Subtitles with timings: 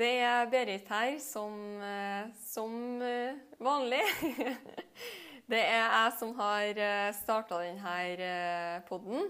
[0.00, 4.00] Det er Berit her som, eh, som eh, vanlig.
[5.50, 6.78] Det er jeg som har
[7.12, 8.28] starta denne
[8.86, 9.26] podden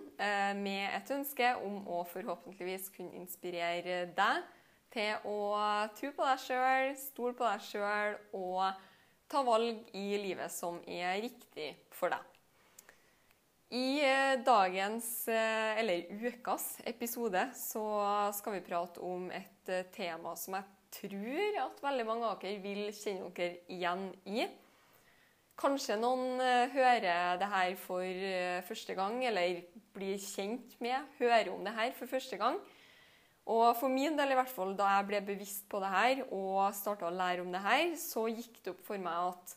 [0.61, 4.51] med et ønske om å forhåpentligvis kunne inspirere deg
[4.93, 5.39] til å
[5.97, 8.85] tro på deg sjøl, stole på deg sjøl og
[9.33, 12.30] ta valg i livet som er riktig for deg.
[13.71, 17.83] I eh, dagens, eh, eller ukas, episode så
[18.35, 20.65] skal vi prate om et eh, tema som jeg
[20.97, 24.49] tror at veldig mange av dere vil kjenne dere igjen i.
[25.61, 26.41] Kanskje noen
[26.73, 28.25] hører det her for
[28.67, 29.61] første gang, eller
[29.95, 32.57] blir kjent med, hører om det her for første gang.
[33.45, 36.73] Og for min del, i hvert fall, da jeg ble bevisst på det her og
[36.75, 39.55] starta å lære om det her, så gikk det opp for meg at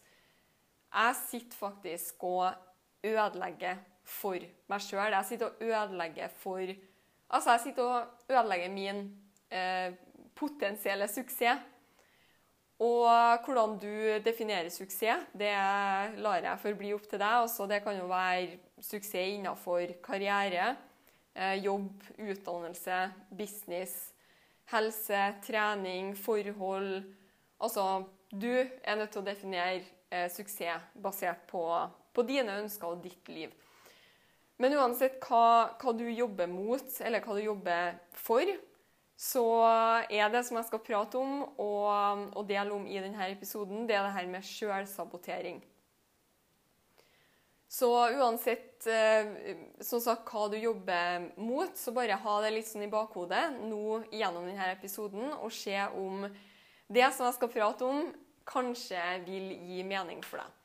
[0.99, 2.51] jeg sitter faktisk og
[3.07, 5.13] ødelegger for meg sjøl.
[5.15, 6.73] Jeg sitter og ødelegger for
[7.33, 8.97] Altså, jeg sitter og ødelegger min
[9.49, 9.93] eh,
[10.35, 11.61] potensielle suksess.
[12.79, 15.53] Og hvordan du definerer suksess, det
[16.21, 17.45] lar jeg forbli opp til deg.
[17.45, 20.75] Også det kan jo være suksess innenfor karriere,
[21.35, 24.13] eh, jobb, utdannelse, business,
[24.73, 27.03] helse, trening, forhold.
[27.59, 28.51] Altså, du
[28.83, 29.81] er nødt til å definere
[30.11, 31.65] eh, suksess basert på,
[32.13, 33.53] på dine ønsker og ditt liv.
[34.63, 38.47] Men uansett hva, hva du jobber mot, eller hva du jobber for,
[39.19, 39.43] så
[40.07, 43.97] er det som jeg skal prate om og, og dele om i denne episoden, det
[43.97, 45.59] er det her med sjølsabotering.
[47.73, 49.35] Så uansett eh,
[49.81, 54.03] som sagt, hva du jobber mot, så bare ha det litt sånn i bakhodet nå
[54.13, 56.27] gjennom denne episoden, og se om
[56.87, 58.11] det som jeg skal prate om,
[58.47, 60.62] kanskje vil gi mening for deg.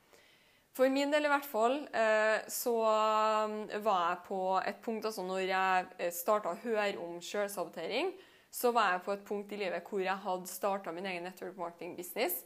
[0.77, 5.41] For min del i hvert fall eh, så var jeg på et punkt altså når
[5.49, 8.13] jeg starta å høre om sjølsabotering,
[8.49, 11.57] så var jeg på et punkt i livet hvor jeg hadde starta min egen network
[11.57, 12.43] marketing business.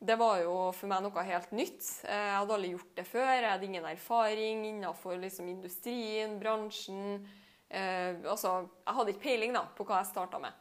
[0.00, 1.84] Det var jo for meg noe helt nytt.
[2.08, 3.26] Jeg hadde aldri gjort det før.
[3.34, 7.26] Jeg hadde ingen erfaring innenfor liksom, industrien, bransjen.
[7.68, 10.56] Eh, altså, jeg hadde ikke peiling da, på hva jeg starta med.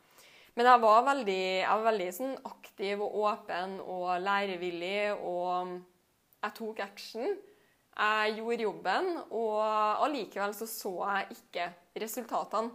[0.59, 5.77] Men jeg var veldig, jeg var veldig sånn, aktiv og åpen og lærevillig, og
[6.43, 7.37] jeg tok action.
[7.99, 9.59] Jeg gjorde jobben, og
[10.05, 11.65] allikevel så så jeg ikke
[11.99, 12.71] resultatene.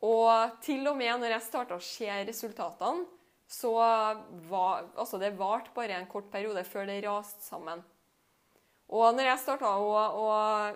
[0.00, 3.04] Og til og med når jeg starta å se resultatene,
[3.50, 3.72] så
[4.48, 7.82] var altså det varte bare en kort periode før det raste sammen.
[8.90, 10.28] Og når jeg starta å, å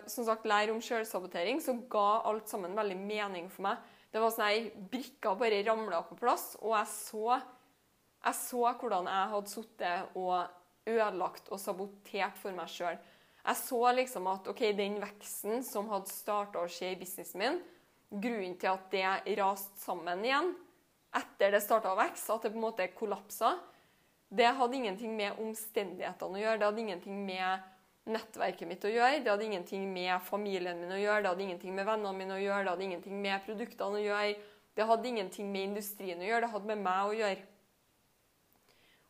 [0.07, 3.81] sagt, lære om sjølsabotering, så ga alt sammen veldig mening for meg.
[4.15, 7.39] Det var sånn at Brikker bare ramla på plass, og jeg så,
[8.27, 10.37] jeg så hvordan jeg hadde sittet og
[10.87, 12.99] ødelagt og sabotert for meg sjøl.
[13.45, 17.61] Jeg så liksom at ok, den veksten som hadde starta å skje i businessen min,
[18.15, 20.55] grunnen til at det raste sammen igjen
[21.15, 23.53] etter det starta å vokse, at det på en måte kollapsa,
[24.34, 26.59] det hadde ingenting med omstendighetene å gjøre.
[26.59, 27.71] Det hadde ingenting med
[28.11, 31.77] nettverket mitt å gjøre, det hadde ingenting med familien min å gjøre, det hadde ingenting
[31.77, 34.34] med vennene mine å gjøre, det hadde ingenting med produktene å gjøre,
[34.75, 37.47] det hadde ingenting med industrien å gjøre, det hadde med meg å gjøre.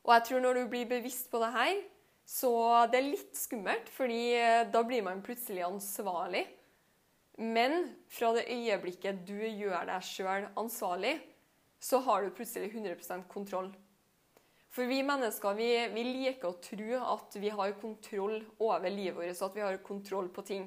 [0.04, 1.78] Og jeg tror når du blir bevisst på det her,
[2.25, 2.53] så
[2.92, 4.37] det er litt skummelt, fordi
[4.72, 6.44] da blir man plutselig ansvarlig.
[7.41, 11.16] Men fra det øyeblikket du gjør deg sjøl ansvarlig,
[11.81, 13.73] så har du plutselig 100% kontroll.
[14.75, 19.37] For vi mennesker vi, vi, liker å tro at vi har kontroll over livet vårt,
[19.38, 20.64] så at vi har kontroll på ting.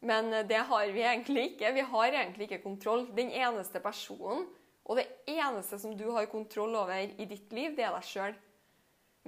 [0.00, 1.72] Men det har vi egentlig ikke.
[1.74, 3.06] Vi har egentlig ikke kontroll.
[3.14, 4.46] Den eneste personen
[4.88, 8.36] og det eneste som du har kontroll over i ditt liv, det er deg sjøl.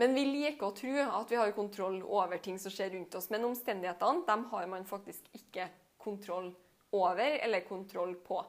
[0.01, 3.29] Men vi liker å tro at vi har kontroll over ting som skjer rundt oss.
[3.33, 5.69] Men omstendighetene dem har man faktisk ikke
[6.01, 6.55] kontroll
[6.97, 8.41] over eller kontroll på.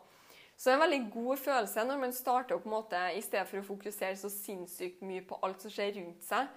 [0.56, 3.24] Så det er en veldig god følelse når man starter opp på en måte, i
[3.26, 6.52] stedet for å fokusere så sinnssykt mye på alt som skjer rundt seg,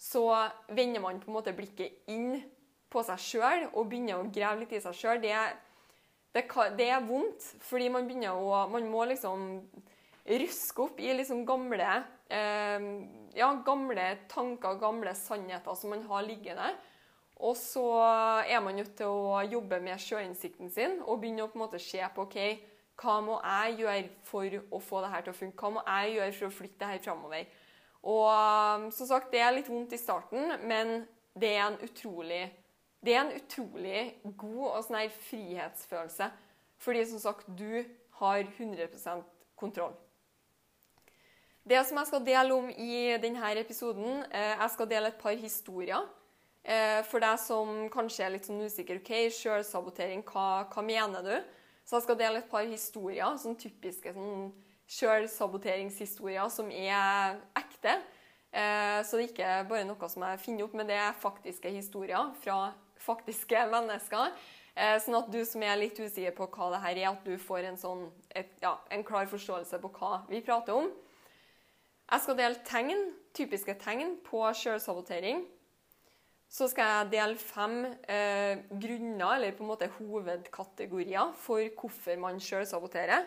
[0.00, 0.24] så
[0.72, 2.40] vender man på en måte blikket inn
[2.92, 5.20] på seg sjøl og begynner å grave litt i seg sjøl.
[5.22, 5.36] Det,
[6.34, 6.46] det,
[6.78, 9.44] det, er vondt, fordi man begynner å Man må liksom
[10.28, 12.88] røske opp i liksom gamle, eh,
[13.34, 16.72] ja, gamle tanker, gamle sannheter som man har liggende.
[17.42, 17.84] Og så
[18.46, 21.80] er man nødt til å jobbe med sjøinnsikten sin og begynne å på en måte
[21.82, 22.38] se på ok,
[23.02, 25.58] hva må jeg gjøre for å få det her til å funke?
[25.58, 27.48] Hva må jeg gjøre for å flytte det her framover?
[28.02, 31.02] Og um, som sagt, det er litt vondt i starten, men
[31.38, 32.44] det er en utrolig,
[33.02, 34.04] er en utrolig
[34.38, 36.30] god og sånn her frihetsfølelse.
[36.82, 37.82] Fordi som sagt, du
[38.20, 39.26] har 100%
[39.58, 39.94] kontroll.
[41.62, 45.36] Det som jeg skal dele om i denne episoden, eh, jeg skal dele et par
[45.38, 46.08] historier.
[46.64, 51.36] Eh, for deg som kanskje er litt sånn usikker, ok, sjølsabotering, hva, hva mener du?
[51.86, 54.50] Så jeg skal dele et par historier, sånn typiske sånn
[54.90, 57.94] sjølsaboteringshistorier som er ekte.
[58.50, 61.70] Eh, så det er ikke bare noe som jeg finner opp, men det er faktiske
[61.70, 64.34] historier fra faktiske mennesker.
[65.04, 67.66] Sånn at du som er litt usikker på hva det her er, at du får
[67.68, 70.88] en, sånn, et, ja, en klar forståelse på hva vi prater om.
[72.12, 72.98] Jeg skal dele tegn,
[73.32, 75.46] typiske tegn på sjølsabotering.
[76.52, 82.36] Så skal jeg dele fem eh, grunner, eller på en måte hovedkategorier, for hvorfor man
[82.36, 83.24] sjølsaboterer.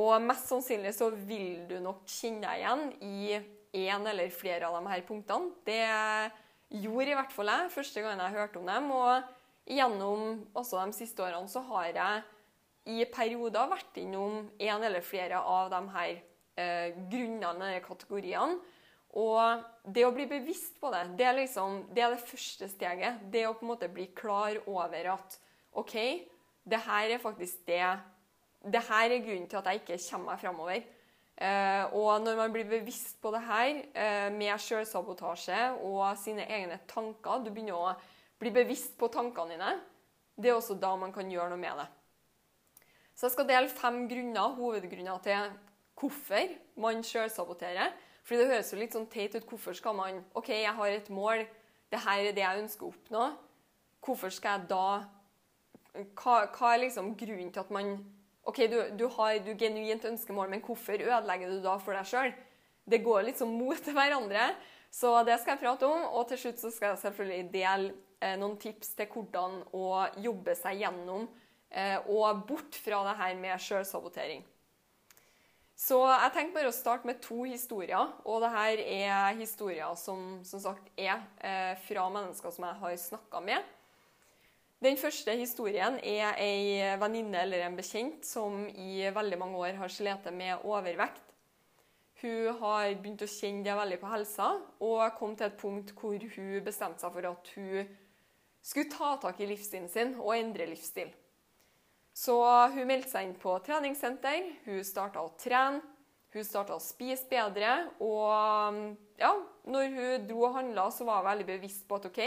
[0.00, 4.78] Og mest sannsynlig så vil du nok kjenne deg igjen i én eller flere av
[4.78, 5.52] de her punktene.
[5.68, 8.88] Det gjorde i hvert fall jeg første gang jeg hørte om dem.
[8.96, 10.24] Og gjennom
[10.56, 12.24] også de siste årene så har jeg
[12.88, 16.24] i perioder vært innom én eller flere av de her
[16.58, 18.58] eh, grunnene, kategoriene.
[19.16, 23.22] Og det å bli bevisst på det, det er, liksom, det er det første steget.
[23.32, 25.38] Det å på en måte bli klar over at
[25.80, 25.96] OK,
[26.68, 27.98] det her er faktisk det
[28.58, 30.80] Det her er grunnen til at jeg ikke kommer meg framover.
[31.38, 36.80] Eh, og når man blir bevisst på det her, eh, med sjølsabotasje og sine egne
[36.88, 37.94] tanker Du begynner å
[38.40, 39.80] bli bevisst på tankene dine.
[40.36, 41.86] Det er også da man kan gjøre noe med det.
[43.14, 45.50] Så jeg skal dele fem grunner, hovedgrunner til
[45.98, 47.94] hvorfor man sjølsaboterer.
[48.22, 49.46] Fordi det høres jo litt sånn teit ut.
[49.48, 51.46] Hvorfor skal man OK, jeg har et mål.
[51.88, 53.28] Det her er det jeg ønsker å oppnå.
[54.04, 54.88] Hvorfor skal jeg da
[56.14, 57.96] Hva, hva er liksom grunnen til at man
[58.48, 62.30] OK, du, du har du genuint ønskemål, men hvorfor ødelegger du da for deg sjøl?
[62.88, 64.52] Det går litt sånn mot hverandre.
[64.94, 66.06] Så det skal jeg prate om.
[66.16, 67.90] Og til slutt så skal jeg selvfølgelig dele
[68.20, 69.88] eh, noen tips til hvordan å
[70.24, 71.26] jobbe seg gjennom
[71.68, 74.44] eh, og bort fra det her med sjølsabotering.
[75.78, 78.10] Så jeg tenkte bare å starte med to historier.
[78.26, 82.96] Og det her er historier som som sagt er eh, fra mennesker som jeg har
[83.04, 83.74] snakka med.
[84.82, 89.90] Den første historien er ei venninne eller en bekjent som i veldig mange år har
[89.90, 91.24] slitt med overvekt.
[92.22, 94.48] Hun har begynt å kjenne det veldig på helsa,
[94.82, 97.90] og kom til et punkt hvor hun bestemte seg for at hun
[98.62, 101.10] skulle ta tak i livsstilen sin og endre livsstil.
[102.18, 102.34] Så
[102.74, 104.50] hun meldte seg inn på treningssenter.
[104.66, 105.82] Hun starta å trene.
[106.34, 107.76] Hun starta å spise bedre.
[108.04, 109.32] Og ja,
[109.70, 112.20] når hun dro og handla, så var hun veldig bevisst på at OK,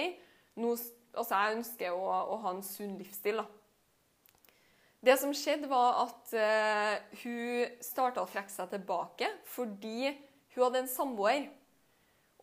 [0.64, 0.74] nå,
[1.12, 3.44] altså jeg ønsker å, å, ha en sunn livsstil.
[3.44, 3.46] da.
[5.02, 10.12] Det som skjedde, var at uh, hun starta å trekke seg tilbake fordi
[10.54, 11.50] hun hadde en samboer.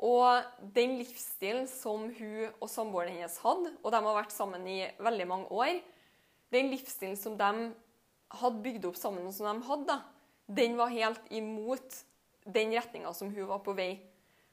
[0.04, 4.82] Og den livsstilen som hun og samboeren hennes hadde, og de har vært sammen i
[5.02, 5.80] veldig mange år,
[6.54, 7.70] den livsstilen som de
[8.40, 9.98] hadde bygd opp sammen, som de hadde,
[10.48, 12.02] den var helt imot
[12.48, 13.92] den retninga som hun var på vei.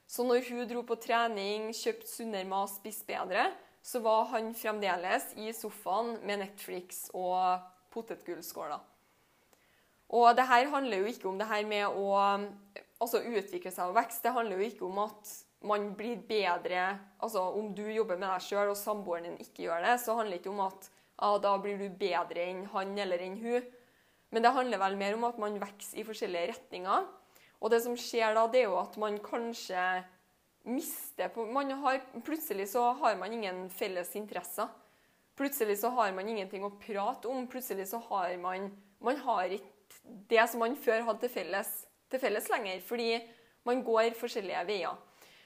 [0.08, 3.48] Så når hun dro på trening, kjøpte sunnere mat, spiste bedre,
[3.86, 8.82] så var han fremdeles i sofaen med Netflix og potetgullskåler.
[10.16, 12.12] Og det her handler jo ikke om det her med å
[13.02, 14.22] altså, utvikle seg og vekst.
[14.26, 15.34] Det handler jo ikke om at
[15.66, 16.82] man blir bedre
[17.24, 20.36] altså Om du jobber med deg sjøl og samboeren din ikke gjør det, så handler
[20.36, 23.68] det ikke om at ah, da blir du bedre enn han eller enn hun.
[24.34, 27.06] Men det handler vel mer om at man vokser i forskjellige retninger.
[27.62, 29.86] Og det som skjer da, det er jo at man kanskje
[30.66, 34.68] mister har, Plutselig så har man ingen felles interesser.
[35.36, 37.48] Plutselig så har man ingenting å prate om.
[37.48, 42.20] Plutselig så har man Man har ikke det som man før hadde til felles, til
[42.20, 42.80] felles lenger.
[42.82, 43.20] Fordi
[43.66, 44.96] man går forskjellige veier.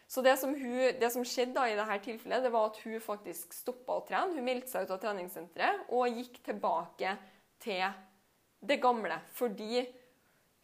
[0.09, 3.53] Så det som, hun, det som skjedde i dette tilfellet, det var at hun faktisk
[3.53, 4.33] stoppa å trene.
[4.33, 7.13] Hun meldte seg ut av treningssenteret og gikk tilbake
[7.61, 7.85] til
[8.65, 9.19] det gamle.
[9.37, 9.83] Fordi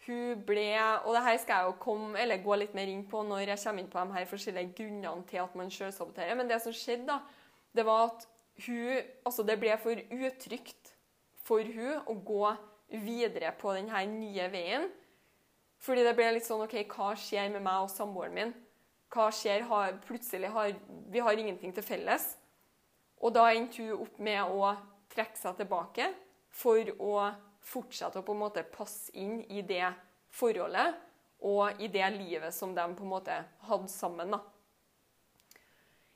[0.08, 0.66] hun ble
[1.06, 3.62] Og det her skal jeg jo komme, eller gå litt mer inn på når jeg
[3.64, 6.36] kommer inn på de her forskjellige grunnene til at man sjølsaboterer.
[6.38, 7.22] Men det som skjedde, da,
[7.76, 8.28] det var at
[8.66, 10.94] hun Altså, det ble for utrygt
[11.46, 12.46] for hun å gå
[13.06, 14.90] videre på denne nye veien.
[15.86, 18.56] Fordi det ble litt sånn OK, hva skjer med meg og samboeren min?
[19.16, 19.64] Hva skjer?
[19.70, 20.74] Har, plutselig har
[21.12, 22.34] vi har ingenting til felles.
[23.24, 24.74] Og da endte hun opp med å
[25.14, 26.10] trekke seg tilbake
[26.52, 27.14] for å
[27.66, 29.88] fortsette å på en måte passe inn i det
[30.36, 31.00] forholdet
[31.46, 33.38] og i det livet som de på en måte
[33.70, 34.36] hadde sammen.
[34.36, 34.42] da.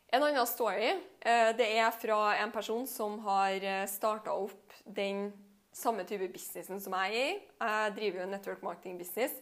[0.10, 5.30] En annen story eh, det er fra en person som har starta opp den
[5.76, 7.40] samme type businessen som jeg er i.
[7.62, 9.36] Jeg driver jo en network marketing business.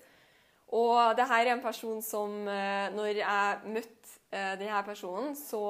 [0.76, 5.62] Og det her er en person som Når jeg møtte denne personen, så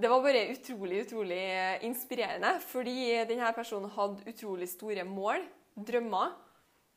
[0.00, 1.42] det var bare utrolig, utrolig
[1.84, 2.54] inspirerende.
[2.60, 5.44] Fordi denne personen hadde utrolig store mål,
[5.76, 6.32] drømmer.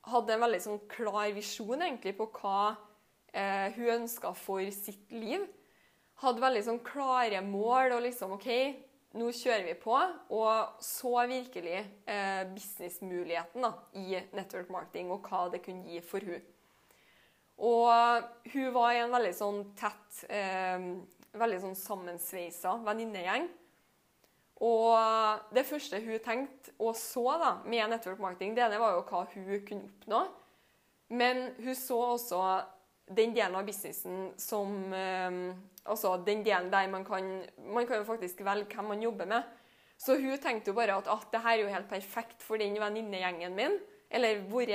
[0.08, 2.76] Hadde en veldig sånn klar visjon egentlig på hva
[3.32, 5.46] eh, hun ønska for sitt liv.
[6.24, 8.50] Hadde veldig sånn klare mål og liksom OK,
[9.20, 9.96] nå kjører vi på.
[10.36, 13.68] Og så virkelig eh, businessmuligheten
[14.00, 16.53] i network marketing og hva det kunne gi for hun.
[17.62, 20.88] Og hun var i en veldig sånn tett eh,
[21.38, 23.50] veldig sånn sammensveisa venninnegjeng.
[24.64, 29.04] Og det første hun tenkte og så da, med network marketing, det ene var jo
[29.10, 30.22] hva hun kunne oppnå.
[31.14, 32.42] Men hun så også
[33.14, 35.44] den delen av businessen som eh,
[35.84, 37.26] Altså den delen der man kan
[37.60, 39.50] Man kan jo faktisk velge hvem man jobber med.
[40.00, 42.80] Så hun tenkte jo bare at, at det her er jo helt perfekt for den
[42.80, 43.76] venninnegjengen min,
[44.10, 44.72] eller vår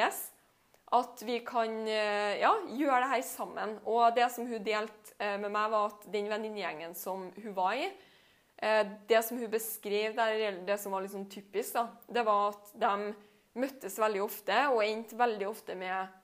[0.97, 3.77] at vi kan eh, ja, gjøre det her sammen.
[3.89, 7.77] Og det som hun delte eh, med meg, var at den venninnegjengen som hun var
[7.77, 12.25] i eh, Det som hun beskrev der, det som var litt sånn typisk, da, det
[12.25, 13.13] var at de
[13.59, 16.15] møttes veldig ofte og endte veldig ofte, med,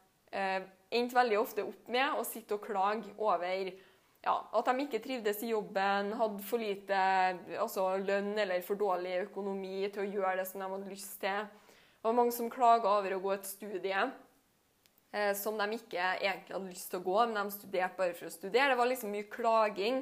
[0.94, 3.72] endte veldig ofte opp med å sitte og klage over
[4.24, 7.00] ja, at de ikke trivdes i jobben, hadde for lite
[7.58, 11.42] altså lønn eller for dårlig økonomi til å gjøre det som de hadde lyst til.
[11.48, 14.06] Det var mange som klaga over å gå et studie
[15.38, 18.32] som de ikke egentlig hadde lyst til å gå, men de studerte bare for å
[18.34, 18.72] studere.
[18.72, 20.00] Det var liksom mye klaging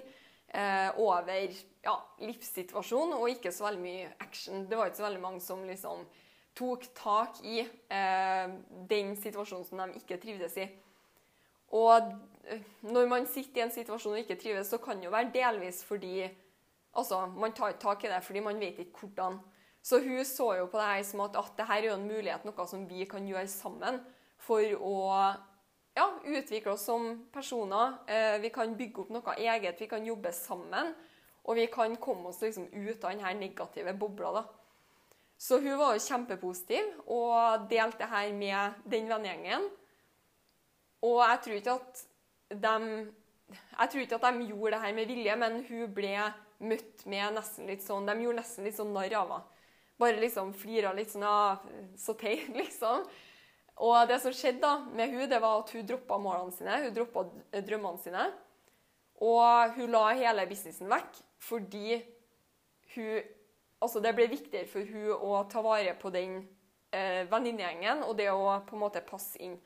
[0.53, 4.67] eh, over ja, livssituasjonen og ikke så veldig mye action.
[4.69, 6.05] Det var ikke så veldig mange som liksom
[6.59, 8.55] tok tak i eh,
[8.89, 10.69] den situasjonen som de ikke trivdes i.
[11.73, 12.13] Og
[12.45, 15.33] eh, når man sitter i en situasjon og ikke trives, så kan det jo være
[15.35, 16.27] delvis fordi
[16.93, 19.41] altså, man tar ikke tak i det fordi man vet ikke hvordan.
[19.83, 22.45] Så hun så jo på det her som at, at dette er jo en mulighet,
[22.47, 23.99] noe som vi kan gjøre sammen
[24.43, 24.97] for å
[25.95, 27.99] ja, utvikle oss som personer.
[28.07, 30.95] Eh, vi kan bygge opp noe eget, vi kan jobbe sammen.
[31.43, 34.33] Og vi kan komme oss liksom ut av denne negative bobla.
[34.33, 34.45] da.
[35.37, 39.67] Så hun var jo kjempepositiv og delte her med den vennegjengen.
[41.03, 42.05] Og jeg tror ikke at
[42.63, 42.77] de
[43.53, 46.15] jeg tror ikke at de gjorde det her med vilje, men hun ble
[46.63, 49.49] møtt med nesten litt sånn De gjorde nesten litt sånn narr av henne.
[50.01, 51.59] Bare liksom flira litt sånn ja,
[51.99, 53.05] Så teit, liksom.
[53.83, 56.95] Og det som skjedde da med hun, det var at hun droppa målene sine, hun
[56.95, 57.27] droppa
[57.67, 58.27] drømmene sine.
[59.23, 62.01] Og hun la hele businessen vekk fordi
[62.97, 63.39] hun
[63.83, 66.37] Altså, det ble viktigere for hun å ta vare på den
[66.95, 69.57] eh, venninnegjengen og det å på en måte passe inn.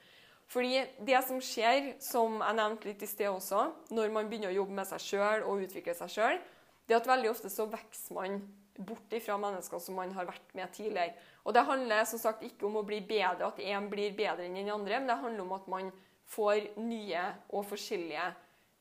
[0.49, 4.57] Fordi det som skjer, som jeg nevnte litt i sted også, når man begynner å
[4.61, 6.41] jobbe med seg sjøl og utvikle seg sjøl,
[6.87, 8.41] det er at veldig ofte så vokser man
[8.79, 11.17] bort ifra mennesker som man har vært med tidligere.
[11.47, 14.59] Og Det handler som sagt ikke om å bli bedre, at én blir bedre enn
[14.59, 15.93] den andre, men det handler om at man
[16.27, 17.23] får nye
[17.55, 18.25] og forskjellige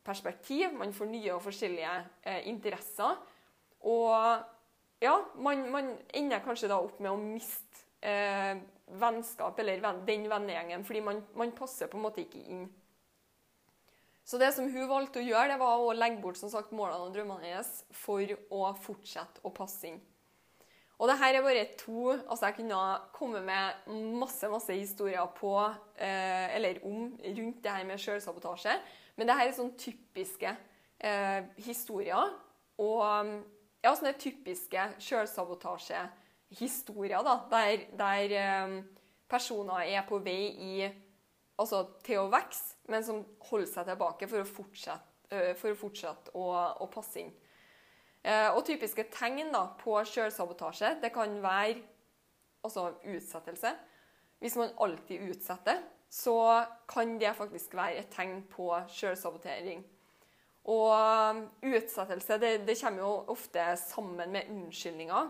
[0.06, 1.92] perspektiv, man får nye og forskjellige
[2.26, 3.20] eh, interesser.
[3.86, 4.10] Og
[5.02, 8.58] ja, man, man, ender kanskje da opp med å miste eh,
[8.98, 12.66] vennskap eller venn, den vennegjengen, fordi man, man, passer på en måte ikke inn.
[14.26, 17.06] Så det som hun valgte å gjøre, det var å legge bort som sagt, målene
[17.06, 20.02] og drømmene hennes for å fortsette å passe inn.
[20.96, 23.72] Og det her er bare to altså Jeg kunne kommet med
[24.16, 28.80] masse masse historier på, eh, eller om rundt det her med selvsabotasje.
[29.16, 30.56] Men det her er sånn typiske
[31.00, 32.30] eh, historier.
[32.78, 33.26] Og
[33.84, 38.68] ja, sånne typiske sjølsabotasjehistorier, da, der, der eh,
[39.28, 40.90] personer er på vei i
[41.60, 45.80] altså til å vokse, men som holder seg tilbake for å fortsette, uh, for å,
[45.80, 46.46] fortsette å,
[46.84, 47.32] å, passe inn.
[48.26, 51.76] Uh, og typiske tegn da, på sjølsabotasje det kan være
[52.66, 53.70] altså utsettelse.
[54.42, 59.84] Hvis man alltid utsetter, så kan det faktisk være et tegn på sjølsabotering.
[60.66, 65.28] Og utsettelse det, det, kommer jo ofte sammen med unnskyldninger.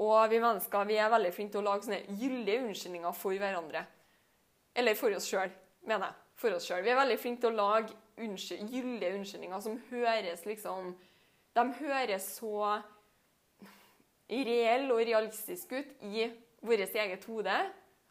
[0.00, 3.84] Og vi mennesker vi er veldig flinke til å lage sånne gyldige unnskyldninger for hverandre.
[4.74, 5.52] Eller for oss sjøl,
[5.84, 6.18] mener jeg.
[6.40, 6.86] For oss selv.
[6.86, 10.94] Vi er veldig flinke til å lage unnskyld, gyldige unnskyldninger som høres liksom
[11.56, 12.80] De høres så
[14.30, 16.28] reelle og realistiske ut i
[16.62, 17.56] vårt eget hode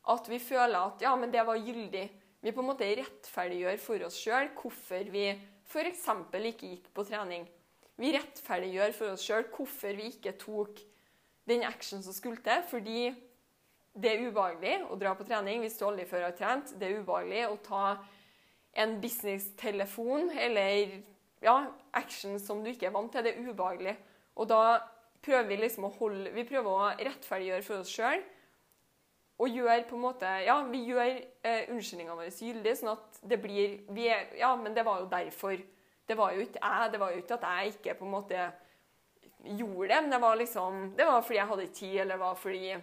[0.10, 2.08] at vi føler at ja, men det var gyldig.
[2.42, 5.26] Vi på en måte rettferdiggjør for oss sjøl hvorfor vi
[5.70, 6.06] f.eks.
[6.34, 7.46] ikke gikk på trening.
[8.00, 10.80] Vi rettferdiggjør for oss sjøl hvorfor vi ikke tok
[11.50, 13.10] den action som skulle til, fordi
[14.00, 16.74] det er ubehagelig å dra på trening hvis du aldri før har trent.
[16.80, 17.86] Det er ubehagelig å ta
[18.80, 21.00] en business-telefon eller
[21.44, 21.56] ja,
[21.94, 23.24] action som du ikke er vant til.
[23.26, 23.96] Det er ubehagelig.
[24.40, 24.80] Og da
[25.26, 28.22] prøver vi liksom å holde Vi prøver å rettferdiggjøre for oss sjøl.
[29.40, 33.40] Og gjør på en måte Ja, vi gjør eh, unnskyldningene våre gyldige, sånn at det
[33.42, 35.60] blir vi er, Ja, men det var jo derfor.
[36.10, 36.92] Det var jo ikke jeg.
[36.92, 38.48] Det var jo ikke at jeg ikke på en måte
[39.40, 42.36] gjorde det, men det var liksom Det var fordi jeg hadde tid, eller det var
[42.36, 42.78] fordi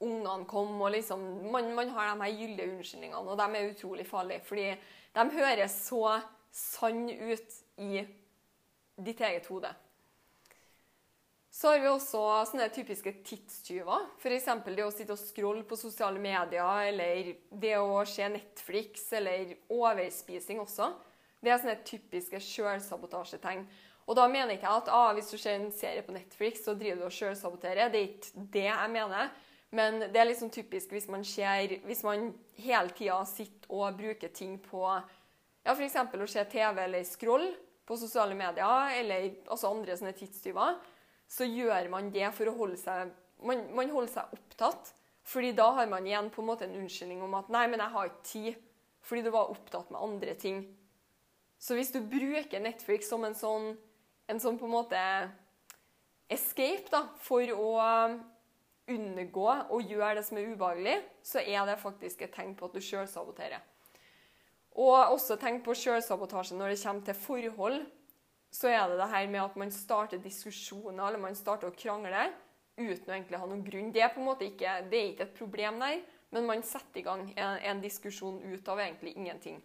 [0.00, 4.06] ungene kom, og liksom Man, man har de her gyldige unnskyldningene, og de er utrolig
[4.06, 4.44] farlige.
[4.46, 4.68] Fordi
[5.14, 6.20] de høres så
[6.54, 8.06] sann ut i
[8.98, 9.70] ditt eget hode.
[11.58, 12.20] Så har vi også
[12.52, 14.04] sånne typiske tidstyver.
[14.20, 14.46] F.eks.
[14.68, 20.60] det å sitte og scrolle på sosiale medier, eller det å se Netflix, eller overspising
[20.62, 20.92] også.
[21.42, 23.66] Det er sånne typiske sjølsabotasjetegn.
[24.08, 26.76] Og da mener ikke jeg at ah, hvis du ser en serie på Netflix, så
[26.78, 27.90] driver du og sjølsaboterer.
[27.92, 29.34] Det er ikke det jeg mener.
[29.74, 34.30] Men det er liksom typisk hvis man ser Hvis man hele tida sitter og bruker
[34.32, 34.80] ting på
[35.68, 35.96] ja, f.eks.
[36.00, 37.50] å se TV eller scroll
[37.88, 40.78] på sosiale medier, eller altså andre sånne tidstyver,
[41.28, 43.12] så gjør man det for å holde seg
[43.44, 44.94] man, man, holder seg opptatt.
[45.28, 47.92] fordi da har man igjen på en måte en unnskyldning om at 'nei, men jeg
[47.92, 48.62] har ikke tid',
[49.02, 50.64] fordi du var opptatt med andre ting.
[51.58, 53.76] Så hvis du bruker Netflix som en sånn,
[54.26, 55.02] en sånn på en måte
[56.30, 57.68] escape da, for å
[58.88, 62.72] unngå å gjøre det som er ubehagelig, så er det faktisk et tegn på at
[62.72, 63.60] du sjølsaboterer.
[64.78, 67.80] Og også tenk på sjølsabotasje når det kommer til forhold.
[68.54, 72.28] Så er det det her med at man starter diskusjoner eller man starter å krangle
[72.78, 73.90] uten å egentlig ha noen grunn.
[73.92, 75.98] Det er på en måte ikke, det er ikke et problem der,
[76.30, 79.58] men man setter i gang en, en diskusjon ut av egentlig ingenting.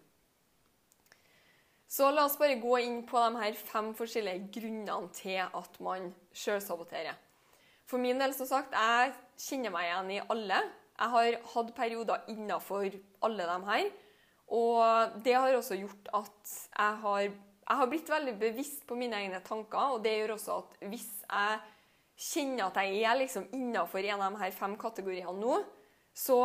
[1.86, 6.08] Så la oss bare gå inn på de her fem forskjellige grunnene til at man
[6.34, 7.14] sjølsaboterer.
[7.86, 10.62] For min del, som sagt, jeg kjenner meg igjen i alle.
[10.94, 12.88] Jeg har hatt perioder innafor
[13.22, 13.92] alle de her.
[14.52, 19.16] Og det har også gjort at jeg har, jeg har blitt veldig bevisst på mine
[19.22, 19.96] egne tanker.
[19.96, 21.62] Og det gjør også at hvis jeg
[22.14, 25.58] kjenner at jeg er liksom innafor en av de her fem kategoriene nå,
[26.14, 26.38] så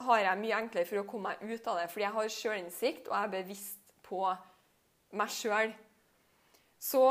[0.00, 1.90] har jeg mye enklere for å komme meg ut av det.
[1.92, 4.24] Fordi jeg har sjølinnsikt, og jeg er bevisst på
[5.18, 5.74] meg sjøl.
[6.80, 7.04] Så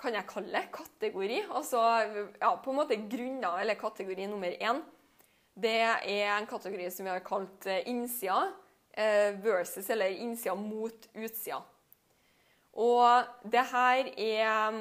[0.00, 1.40] kan jeg kalle det kategori.
[1.48, 4.82] Altså ja, på en måte grunner, eller kategori nummer én.
[5.58, 8.44] Det er en kategori som vi har kalt eh, innsida
[8.98, 11.60] versus, eller innsida mot utsida.
[12.78, 14.80] Og det her er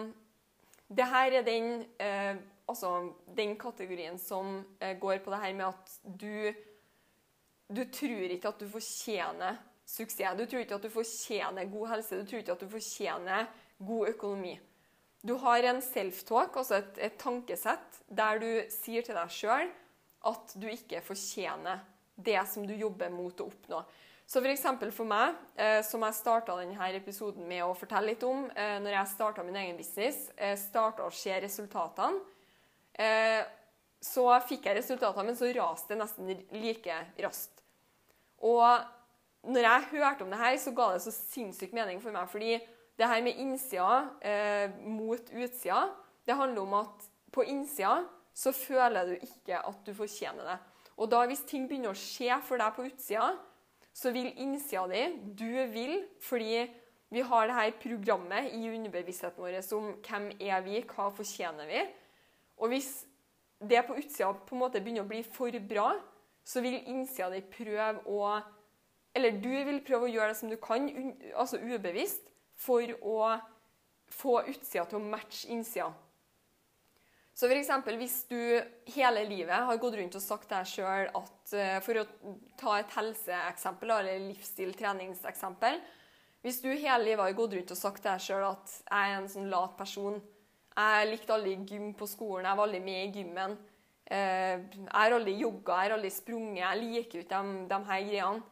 [0.88, 2.36] Det her er den, eh,
[2.68, 6.54] altså, den kategorien som eh, går på det her med at du
[7.76, 10.38] Du tror ikke at du fortjener suksess.
[10.38, 12.22] Du tror ikke at du fortjener god helse.
[12.22, 13.46] Du tror ikke at du fortjener
[13.80, 14.60] god økonomi.
[15.28, 19.72] Du har en self-talk, altså et, et, tankesett, der du sier til deg sjøl
[20.30, 21.82] at du ikke fortjener
[22.16, 23.82] det som du jobber mot å oppnå.
[24.28, 24.66] Så f.eks.
[24.66, 28.76] For, for meg, eh, som jeg starta denne episoden med å fortelle litt om eh,
[28.84, 32.36] når jeg starta min egen business, eh, starta å se resultatene,
[34.02, 36.32] så fikk jeg resultatene, men så raste det nesten
[36.64, 37.62] like raskt.
[38.42, 38.66] Og
[39.48, 42.30] når jeg hørte om det her, så ga det så sinnssykt mening for meg.
[42.30, 42.58] fordi
[42.98, 45.90] det her med innsida eh, mot utsida,
[46.26, 50.58] det handler om at på innsida så føler du ikke at du fortjener det.
[50.98, 53.36] Og da hvis ting begynner å skje for deg på utsida,
[53.98, 56.68] så vil innsida di Du vil fordi
[57.10, 61.86] vi har det her programmet i underbevisstheten vår som hvem er vi, hva fortjener vi?
[62.60, 62.92] Og hvis
[63.64, 65.94] det på utsida på en måte begynner å bli for bra,
[66.44, 68.38] så vil innsida di prøve å
[69.18, 70.84] Eller du vil prøve å gjøre det som du kan,
[71.34, 73.40] altså ubevisst, for å
[74.14, 75.88] få utsida til å matche innsida.
[77.38, 77.70] Så f.eks.
[78.00, 78.40] hvis du
[78.96, 82.06] hele livet har gått rundt og sagt deg sjøl at eh, For å
[82.58, 85.78] ta et helseeksempel eller livsstil-treningseksempel.
[86.42, 89.30] Hvis du hele livet har gått rundt og sagt deg sjøl at jeg er en
[89.30, 90.18] sånn lat person
[90.78, 93.54] Jeg likte aldri gym på skolen, jeg var aldri med i gymmen.
[94.10, 98.04] Eh, jeg har aldri jogga, jeg har aldri sprunget, jeg liker ikke de, de her
[98.10, 98.44] greiene.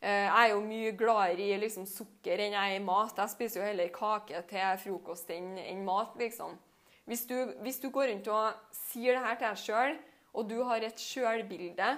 [0.00, 3.20] Eh, jeg er jo mye gladere i liksom, sukker enn jeg er i mat.
[3.20, 6.56] Jeg spiser jo heller kake til frokost enn, enn mat, liksom.
[7.10, 9.96] Hvis du, hvis du, går rundt og sier det her til deg sjøl,
[10.30, 11.88] og du har et sjølbilde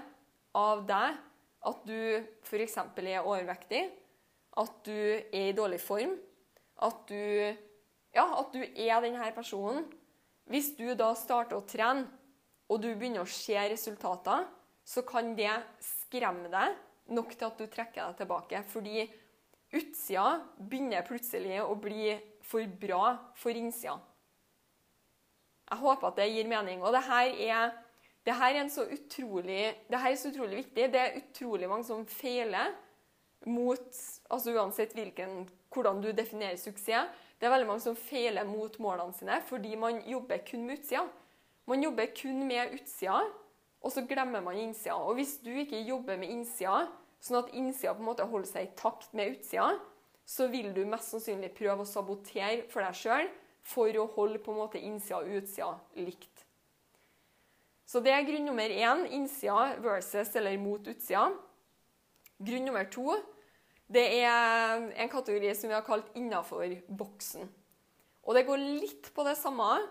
[0.56, 1.18] av deg,
[1.68, 1.98] at du
[2.48, 2.78] f.eks.
[2.80, 3.82] er overvektig,
[4.62, 6.14] at du er i dårlig form,
[6.82, 7.18] at du,
[8.16, 9.84] ja, at du er denne personen
[10.50, 12.08] Hvis du da starter å trene,
[12.72, 14.46] og du begynner å se resultater,
[14.84, 15.52] så kan det
[15.84, 16.78] skremme deg
[17.12, 18.62] nok til at du trekker deg tilbake.
[18.66, 19.04] Fordi
[19.76, 24.00] utsida begynner plutselig å bli for bra for innsida.
[25.72, 26.82] Jeg håper at det gir mening.
[26.84, 27.72] Og det her er
[28.26, 30.84] det her er, så utrolig, det her er så utrolig viktig.
[30.92, 32.70] Det er utrolig mange som feiler
[33.50, 33.88] mot
[34.30, 37.10] altså Uansett hvilken, hvordan du definerer suksess.
[37.40, 41.02] Det er veldig mange som feiler mot målene sine fordi man jobber kun med utsida.
[41.66, 43.22] Man jobber kun med utsida,
[43.82, 44.94] og så glemmer man innsida.
[44.94, 46.84] Og hvis du ikke jobber med innsida,
[47.22, 49.72] sånn at innsida på en måte holder seg i takt med utsida,
[50.26, 53.30] så vil du mest sannsynlig prøve å sabotere for deg sjøl
[53.62, 56.46] for å holde på en måte innsida og utsida likt.
[57.86, 61.28] Så det er grunn nummer én innsida versus eller mot utsida.
[62.42, 63.18] Grunn nummer to
[63.92, 67.48] det er en kategori som vi har kalt 'innafor boksen'.
[68.22, 69.82] Og det går litt på det samme,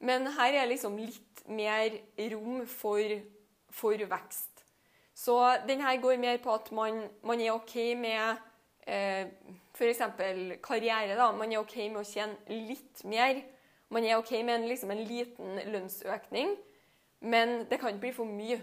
[0.00, 1.94] men her er liksom litt mer
[2.32, 3.20] rom for,
[3.70, 4.64] for vekst.
[5.14, 5.36] Så
[5.68, 8.36] denne går mer på at man, man er OK med
[8.86, 9.28] eh,
[9.74, 10.02] f.eks.
[10.62, 11.16] karriere.
[11.18, 11.30] Da.
[11.32, 13.42] Man er OK med å tjene litt mer.
[13.92, 16.54] Man er OK med en, liksom en liten lønnsøkning.
[17.24, 18.60] Men det kan ikke bli for mye.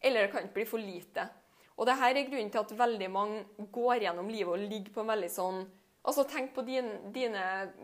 [0.00, 1.26] Eller det kan ikke bli for lite.
[1.80, 5.14] Og dette er grunnen til at veldig mange går gjennom livet og ligger på en
[5.14, 5.62] veldig sånn
[6.00, 7.42] Altså Tenk på din, dine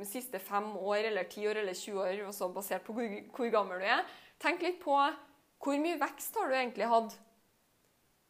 [0.09, 3.83] siste fem år eller ti år eller 20 år, også basert på hvor, hvor, gammel
[3.83, 4.07] du er.
[4.40, 7.16] Tenk litt på hvor mye vekst har du egentlig hatt?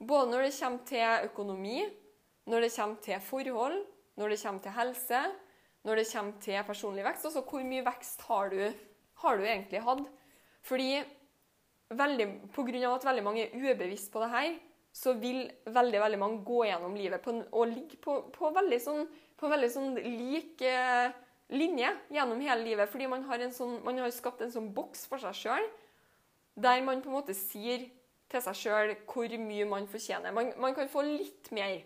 [0.02, 1.76] Både når det kommer til økonomi,
[2.50, 3.78] når det kommer til forhold,
[4.16, 5.22] når det kommer til helse,
[5.86, 7.28] når det kommer til personlig vekst.
[7.28, 8.62] Altså hvor mye vekst har du,
[9.22, 10.06] har du egentlig hatt?
[10.66, 10.88] Fordi
[11.94, 14.56] veldig, på grunn av at veldig mange er ubevisst på det her,
[14.96, 19.02] så vil veldig veldig mange gå gjennom livet på, og ligge på, på, veldig sånn,
[19.36, 21.12] på veldig sånn lik eh,
[21.52, 22.90] linje gjennom hele livet.
[22.90, 25.68] Fordi man har, sånn, man har skapt en sånn boks for seg sjøl,
[26.56, 27.84] der man på en måte sier
[28.32, 30.32] til seg sjøl hvor mye man fortjener.
[30.34, 31.84] Man, man, kan få litt mer.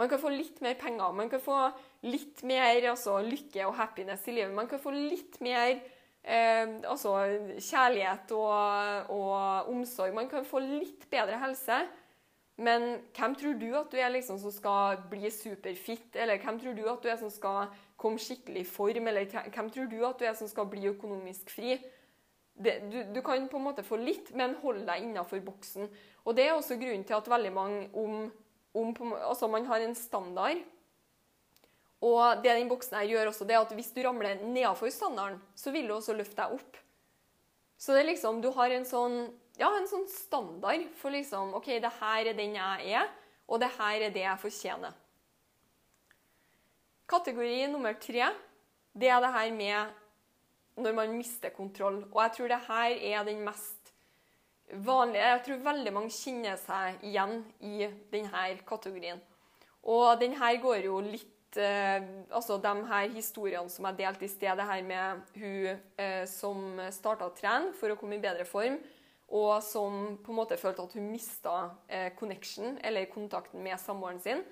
[0.00, 1.12] Man kan få litt mer penger.
[1.12, 1.56] Man kan få
[2.08, 4.54] litt mer altså, lykke og happiness i livet.
[4.56, 7.18] Man kan få litt mer eh, altså
[7.60, 10.16] kjærlighet og, og, omsorg.
[10.16, 11.82] Man kan få litt bedre helse.
[12.60, 16.74] Men hvem tror du at du er liksom som skal bli superfit, eller hvem tror
[16.76, 20.20] du at du er som skal komme skikkelig i form, eller hvem tror du at
[20.20, 21.78] du er som skal bli økonomisk fri?
[22.60, 25.88] Det, du, du, kan på en måte få litt, men hold deg innafor boksen.
[26.28, 28.26] Og Det er også grunnen til at veldig mange om,
[28.76, 30.60] om altså man har en standard
[32.00, 35.40] og det den boksen her gjør også, det er at hvis du ramler nedafor standarden,
[35.54, 36.78] så vil du også løfte deg opp.
[37.76, 39.18] Så det er liksom, du har en sånn,
[39.60, 43.10] ja, en sånn standard for liksom OK, det her er den jeg er,
[43.44, 44.96] og det her er det jeg fortjener.
[47.10, 48.30] Kategori nummer tre,
[48.96, 52.04] det er det her med når man mister kontroll.
[52.14, 53.79] Og jeg tror det her er den mest
[54.84, 59.20] vanlige Jeg tror veldig mange kjenner seg igjen i denne kategorien.
[59.88, 64.56] Og denne går jo litt eh, altså de her historiene som jeg delte i sted,
[64.56, 68.78] det her med hun eh, som starta å trene for å komme i bedre form,
[69.30, 71.56] og som på en måte følte at hun mista
[71.88, 74.42] eh, connection, eller kontakten med samboeren sin.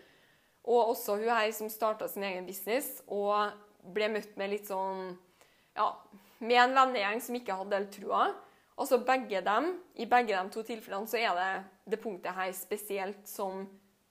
[0.69, 3.55] Og også hun her som starta sin egen business og
[3.95, 5.17] ble møtt med litt sånn
[5.79, 5.93] Ja,
[6.43, 8.23] med en vennegjeng som ikke hadde helt trua.
[8.79, 13.27] Altså begge dem, I begge de to tilfellene så er det det punktet her spesielt
[13.27, 13.65] som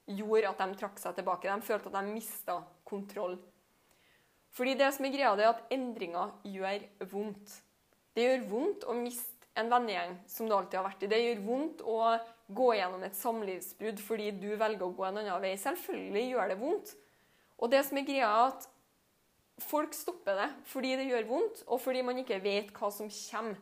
[0.08, 1.48] gjorde at de trakk seg tilbake.
[1.48, 3.38] De følte at de mista kontroll.
[4.52, 7.58] Fordi det som er greia, det er at endringer gjør vondt.
[8.16, 11.10] Det gjør vondt å miste en vennegjeng som du alltid har vært i.
[11.10, 11.98] Det gjør vondt å
[12.58, 15.54] gå gjennom et samlivsbrudd fordi du velger å gå en annen vei.
[15.60, 16.92] Selvfølgelig gjør det vondt.
[17.58, 18.68] Og det som er greia, er at
[19.68, 23.58] folk stopper det fordi det gjør vondt, og fordi man ikke vet hva som kommer.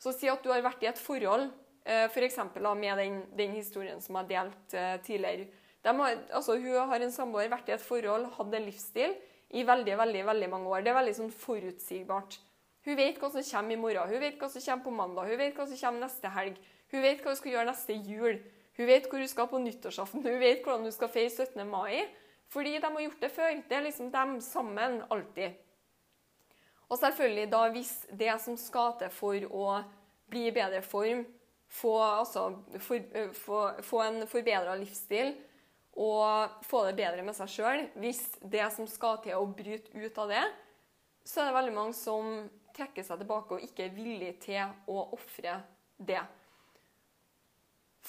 [0.00, 1.50] Så si at du har vært i et forhold,
[1.84, 2.38] f.eks.
[2.54, 5.48] For med den, den, historien som jeg delte tidligere.
[5.80, 9.16] tidligere har, altså, hun har en samboer, vært i et forhold, hatt en livsstil
[9.56, 10.84] i veldig veldig, veldig mange år.
[10.84, 12.38] Det er veldig sånn forutsigbart.
[12.86, 15.40] Hun vet hva som kommer i morgen, hun vet hva som kommer på mandag, hun
[15.40, 16.60] vet hva som kommer neste helg.
[16.90, 18.40] Hun vet hva hun skal gjøre neste jul.
[18.78, 21.66] Hun vet hvor hun skal på nyttårsaften, hun vet hvordan hun skal feire 17.
[21.68, 22.06] mai.
[22.50, 23.58] Fordi de har gjort det før.
[23.68, 25.58] Det er liksom dem sammen alltid.
[26.90, 29.66] Og selvfølgelig da hvis det som skal til for å
[30.30, 31.22] bli i bedre form,
[31.70, 32.48] få, altså,
[32.82, 35.36] for, få, få en forbedra livsstil,
[36.00, 37.84] og få det bedre med seg sjøl.
[38.00, 40.42] Hvis det som skal til å bryte ut av det,
[41.26, 42.28] så er det veldig mange som
[42.74, 45.58] trekker seg tilbake og ikke er villig til å ofre
[45.98, 46.22] det.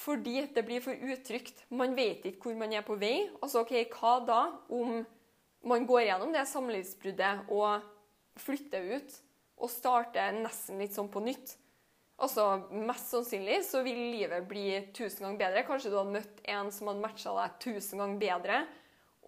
[0.02, 1.66] Fordi det blir for utrygt.
[1.68, 3.28] Man vet ikke hvor man er på vei.
[3.42, 4.42] Altså, ok, Hva da
[4.72, 5.02] om
[5.68, 7.91] man går gjennom det samlivsbruddet og
[8.40, 9.18] flytter ut
[9.62, 11.56] og starte nesten litt sånn på nytt?
[12.22, 15.64] Altså, Mest sannsynlig så vil livet bli tusen ganger bedre.
[15.66, 18.62] Kanskje du hadde møtt en som hadde matcha deg tusen ganger bedre,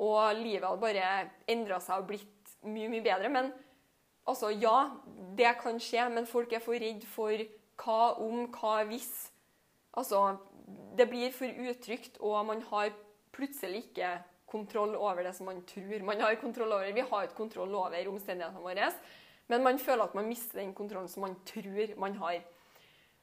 [0.04, 1.10] og livet hadde bare
[1.50, 3.30] endra seg og blitt mye, mye bedre.
[3.34, 3.50] Men
[4.30, 4.90] altså, ja,
[5.38, 7.46] det kan skje, men folk er for redd for
[7.82, 9.12] hva om, hva hvis.
[9.98, 10.36] Altså,
[10.98, 12.94] det blir for utrygt, og man har
[13.34, 14.16] plutselig ikke
[14.54, 16.94] kontroll over det som man tror man har kontroll over.
[16.94, 18.90] Vi har ikke kontroll over omstendighetene våre,
[19.52, 22.40] men man føler at man mister den kontrollen som man tror man har.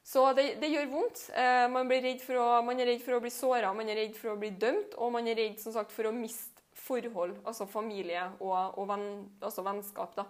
[0.02, 1.24] Så det, det gjør vondt.
[1.38, 4.38] Eh, man, å, man, er redd for å bli såra, man er redd for å
[4.38, 6.50] bli dømt, og man er redd sagt, for å miste
[6.82, 9.06] forhold, altså familie og, og venn,
[9.40, 10.16] altså vennskap.
[10.18, 10.26] da.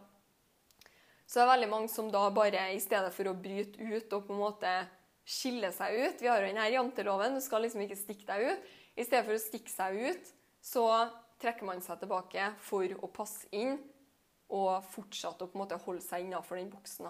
[1.25, 4.27] Så det er veldig mange som da bare, i stedet for å bryte ut og
[4.27, 4.73] på en måte
[5.23, 8.71] skille seg ut Vi har jo denne janteloven, du skal liksom ikke stikke deg ut.
[8.99, 10.33] I stedet for å stikke seg ut,
[10.63, 10.87] så
[11.43, 13.75] trekker man seg tilbake for å passe inn
[14.53, 17.09] og fortsatt å på en måte holde seg innafor den boksen.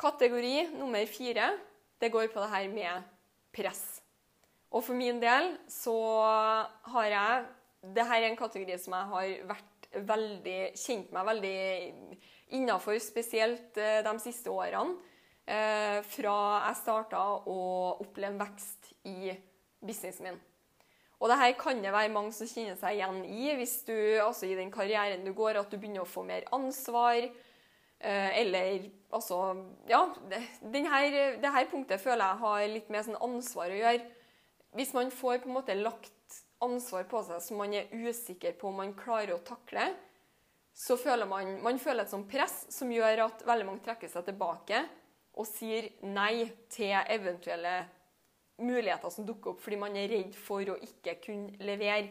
[0.00, 1.52] Kategori nummer fire
[2.00, 3.06] det går på det her med
[3.56, 3.84] press.
[4.74, 5.94] Og for min del så
[6.92, 7.46] har jeg
[7.86, 9.76] Dette er en kategori som jeg har vært
[10.08, 11.58] veldig, kjent meg veldig
[12.58, 14.96] innafor, spesielt eh, de siste årene.
[15.46, 17.60] Eh, fra jeg starta å
[18.02, 19.30] oppleve vekst i
[19.78, 20.40] businessen min.
[21.16, 24.48] Og det her kan det være mange som kjenner seg igjen i, hvis du, altså
[24.48, 27.24] i den karrieren du går, at du begynner å få mer ansvar.
[27.96, 29.38] Eh, eller altså
[29.88, 30.02] Ja,
[30.60, 34.10] denne, det her punktet føler jeg har litt med sånn ansvar å gjøre.
[34.76, 36.12] Hvis man får på en måte lagt
[36.60, 39.88] ansvar på seg som man er usikker på om man klarer å takle,
[40.76, 44.26] så føler man, man føler et sånt press som gjør at veldig mange trekker seg
[44.28, 44.82] tilbake
[45.36, 47.78] og sier nei til eventuelle
[48.62, 52.08] muligheter som dukker opp, fordi man er redd for å ikke kunne levere.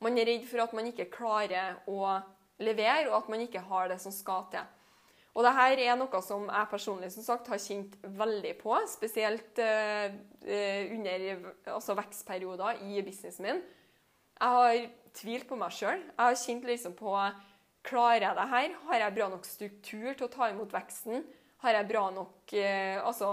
[0.00, 2.18] Man er redd for at man ikke klarer å
[2.60, 4.68] levere, og at man ikke har det som skal til.
[5.30, 10.08] Og dette er noe som jeg personlig som sagt, har kjent veldig på, spesielt uh,
[10.96, 11.26] under
[11.76, 13.60] altså vekstperioder i businessen min.
[14.40, 14.80] Jeg har
[15.14, 16.02] tvilt på meg sjøl.
[16.02, 17.14] Jeg har kjent liksom på
[17.80, 18.72] Klarer jeg det her?
[18.90, 21.22] Har jeg bra nok struktur til å ta imot veksten?
[21.62, 23.30] Har jeg bra nok uh, Altså,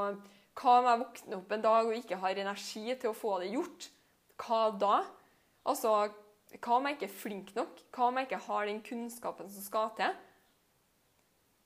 [0.57, 3.51] hva om jeg våkner opp en dag og ikke har energi til å få det
[3.53, 3.89] gjort?
[4.41, 4.95] Hva da?
[5.67, 5.91] Altså,
[6.57, 7.83] hva om jeg ikke er flink nok?
[7.93, 10.15] Hva om jeg ikke har den kunnskapen som skal til?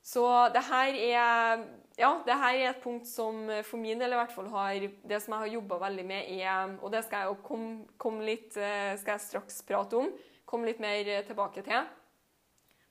[0.01, 0.25] Så
[0.56, 1.63] det her er
[1.99, 5.19] ja, det her er et punkt som for min del i hvert fall har Det
[5.21, 8.58] som jeg har jobba veldig med, er Og det skal jeg jo komme kom litt
[8.58, 10.10] eh, skal jeg straks prate om.
[10.45, 11.86] Komme litt mer tilbake til.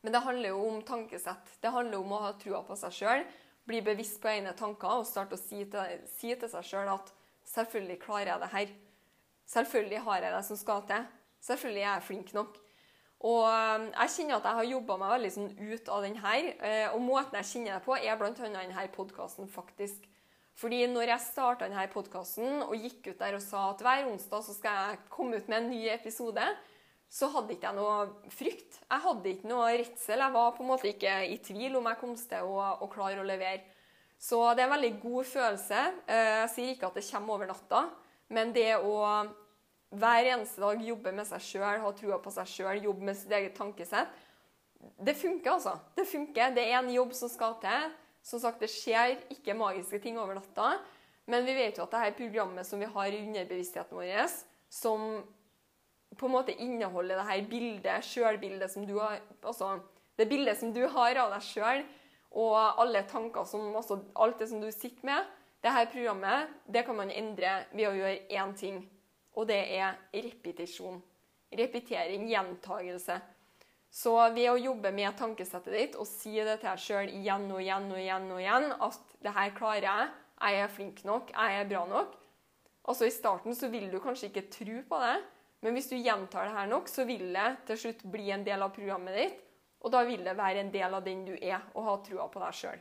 [0.00, 1.58] Men det handler jo om tankesett.
[1.60, 3.24] Det handler om å ha trua på seg sjøl.
[3.68, 7.12] Bli bevisst på egne tanker og starte å si til, si til seg sjøl at
[7.52, 8.74] selvfølgelig klarer jeg det her.
[9.50, 11.06] Selvfølgelig har jeg det som skal til.
[11.44, 12.58] Selvfølgelig er jeg flink nok.
[13.20, 16.46] Og um, jeg kjenner at jeg har jobba meg veldig sånn ut av den her.
[16.56, 18.32] Eh, og måten jeg kjenner det på, er bl.a.
[18.32, 20.06] denne podkasten, faktisk.
[20.60, 24.44] Fordi når jeg starta denne podkasten og gikk ut der og sa at hver onsdag
[24.44, 26.46] så skal jeg komme ut med en ny episode,
[27.10, 28.78] så hadde ikke jeg noe frykt.
[28.84, 30.22] Jeg hadde ikke noe redsel.
[30.22, 33.18] Jeg var på en måte ikke i tvil om jeg kom til å, å klare
[33.18, 33.64] å levere.
[34.20, 35.84] Så det er en veldig god følelse.
[36.06, 37.82] Eh, jeg sier ikke at det kommer over natta,
[38.30, 38.94] men det å
[39.90, 43.32] hver eneste dag jobbe med seg sjøl, ha trua på seg sjøl, jobbe med sitt
[43.34, 44.12] eget tankesett.
[45.02, 45.74] Det funker, altså.
[45.96, 46.54] Det funker.
[46.54, 47.90] Det er en jobb som skal til.
[48.22, 50.76] Som sagt, det skjer ikke magiske ting over natta.
[51.30, 54.38] Men vi vet jo at det her programmet som vi har i underbevisstheten vår,
[54.70, 55.24] som
[56.20, 59.78] på en måte inneholder det her bildet, sjølbildet som du har Altså
[60.20, 61.82] det bildet som du har av deg sjøl,
[62.36, 65.36] og alle tanker som altså, Alt det som du sitter med.
[65.64, 68.82] Det her programmet det kan man endre ved å gjøre én ting
[69.38, 71.00] og det er repetisjon.
[71.56, 73.18] Repetering, gjentagelse.
[73.90, 77.58] Så ved å jobbe med tankesettet ditt og si det til deg sjøl igjen og
[77.62, 81.58] igjen og igjen og igjen at det her klarer jeg, jeg er flink nok, jeg
[81.58, 82.14] er bra nok
[82.88, 85.16] Altså I starten så vil du kanskje ikke tro på det,
[85.60, 88.62] men hvis du gjentar det her nok, så vil det til slutt bli en del
[88.64, 89.42] av programmet ditt,
[89.80, 92.40] og da vil det være en del av den du er, og ha trua på
[92.42, 92.80] deg sjøl.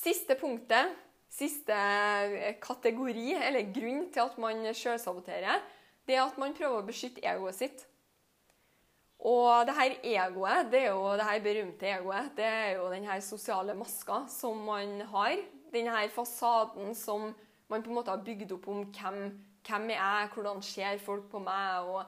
[0.00, 0.98] Siste punktet
[1.30, 5.62] Siste eh, kategori, eller grunn til at man sjølsaboterer,
[6.06, 7.84] det er at man prøver å beskytte egoet sitt.
[9.20, 13.06] Og det her egoet, det er jo det her berømte egoet, det er jo den
[13.06, 15.36] her sosiale maska som man har.
[15.70, 17.28] Den her fasaden som
[17.70, 19.20] man på en måte har bygd opp om hvem,
[19.66, 21.88] hvem er jeg, hvordan ser folk på meg.
[21.88, 22.04] og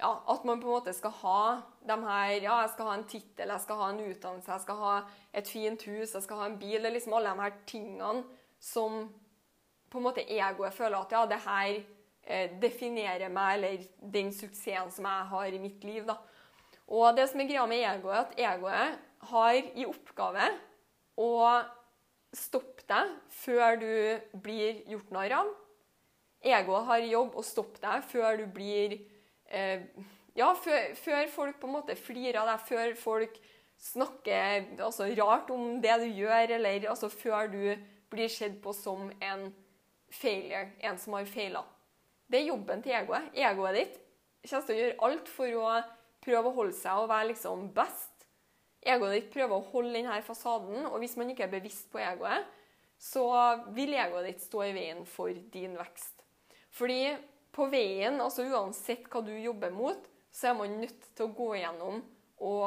[0.00, 1.40] ja, At man på en måte skal ha
[1.86, 4.76] de her Ja, jeg skal ha en tittel, jeg skal ha en utdannelse, jeg skal
[4.80, 4.94] ha
[5.34, 6.78] et fint hus, jeg skal ha en bil.
[6.80, 8.24] Det er liksom alle de her tingene
[8.60, 9.02] som
[9.90, 11.70] på en måte egoet føler at ja, det her
[12.22, 16.06] eh, definerer meg, eller den suksessen som jeg har i mitt liv.
[16.06, 16.16] da.
[16.90, 18.98] Og det som er greia med egoet, er at egoet
[19.30, 20.46] har i oppgave
[21.20, 21.32] å
[22.34, 25.50] stoppe deg før du blir gjort narr av.
[26.40, 28.96] Egoet har jobb å stoppe deg før du blir
[29.52, 29.84] eh,
[30.38, 33.40] Ja, før, før, folk på en måte flirer av deg, før folk
[33.80, 37.64] snakker altså, rart om det du gjør, eller altså, før du
[38.10, 39.48] blir sett på som en
[40.10, 41.64] failure, en som har feila.
[42.30, 43.32] Det er jobben til egoet.
[43.34, 43.98] Egoet ditt
[44.46, 45.74] kommer til å gjøre alt for å
[46.24, 48.26] prøve å holde seg og være liksom best.
[48.80, 52.48] Egoet ditt prøver å holde denne fasaden, og hvis man ikke er bevisst på egoet,
[53.00, 53.26] så
[53.76, 56.19] vil egoet ditt stå i veien for din vekst.
[56.76, 57.02] Fordi
[57.54, 61.54] på veien, altså uansett hva du jobber mot, så er man nødt til å gå
[61.58, 62.02] igjennom
[62.40, 62.66] og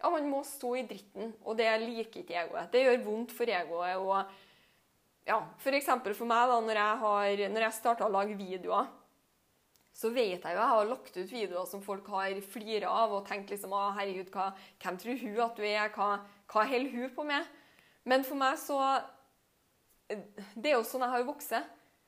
[0.00, 2.70] ja, man må stå i dritten, og det liker ikke egoet.
[2.72, 3.96] Det gjør vondt for egoet.
[4.00, 5.90] og ja, F.eks.
[5.90, 8.88] For, for meg, da, når jeg, har, jeg starta å lage videoer,
[10.00, 13.24] så vet jeg jo jeg har lagt ut videoer som folk har flira av og
[13.28, 15.90] tenkt liksom Å, herregud, hva, hvem tror hun at du er?
[15.92, 16.06] Hva,
[16.48, 17.48] hva holder hun på med?
[18.08, 18.78] Men for meg så
[20.54, 21.58] Det er jo sånn jeg har vokst.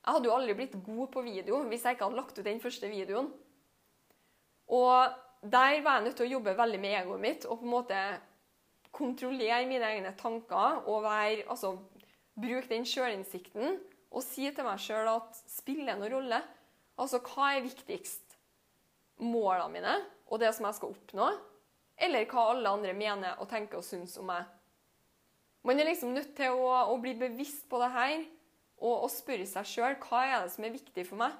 [0.03, 2.59] Jeg hadde jo aldri blitt god på video hvis jeg ikke hadde lagt ut den
[2.59, 3.29] første videoen.
[4.67, 5.13] Og
[5.43, 8.01] der var jeg nødt til å jobbe veldig med egoet mitt og på en måte
[8.93, 11.77] kontrollere mine egne tanker og være, altså,
[12.35, 13.79] bruke den sjølinnsikten
[14.13, 16.41] og si til meg sjøl at spiller noen rolle.
[16.99, 18.37] Altså, hva er viktigst?
[19.23, 19.95] Målene mine
[20.27, 21.31] og det som jeg skal oppnå?
[22.03, 24.45] Eller hva alle andre mener og tenker og syns om meg?
[25.63, 28.15] Man er liksom nødt til å, å bli bevisst på det her
[28.83, 31.35] og, å spørre seg sjøl hva er det som er viktig for meg.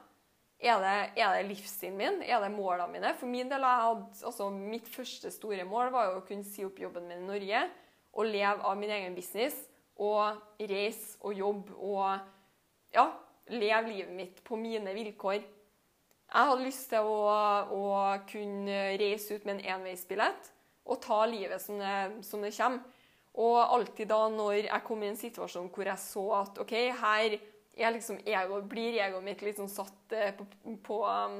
[0.63, 2.21] Er det, er det livsstilen min?
[2.23, 3.11] Er det målene mine?
[3.19, 6.79] For min del hadde, altså Mitt første store mål var jo å kunne si opp
[6.79, 7.65] jobben min i Norge
[8.13, 9.57] og leve av min egen business.
[9.99, 13.09] Og reise og jobbe og ja,
[13.51, 15.43] leve livet mitt på mine vilkår.
[15.43, 17.27] Jeg hadde lyst til å,
[17.75, 17.83] å
[18.29, 20.49] kunne reise ut med en enveisbillett
[20.87, 22.81] og ta livet som det, som det kommer.
[23.33, 27.39] Og alltid da når jeg kom i en situasjon hvor jeg så at OK, her
[27.73, 30.45] liksom ego, blir egoet mitt liksom satt eh, på,
[30.85, 31.39] på um,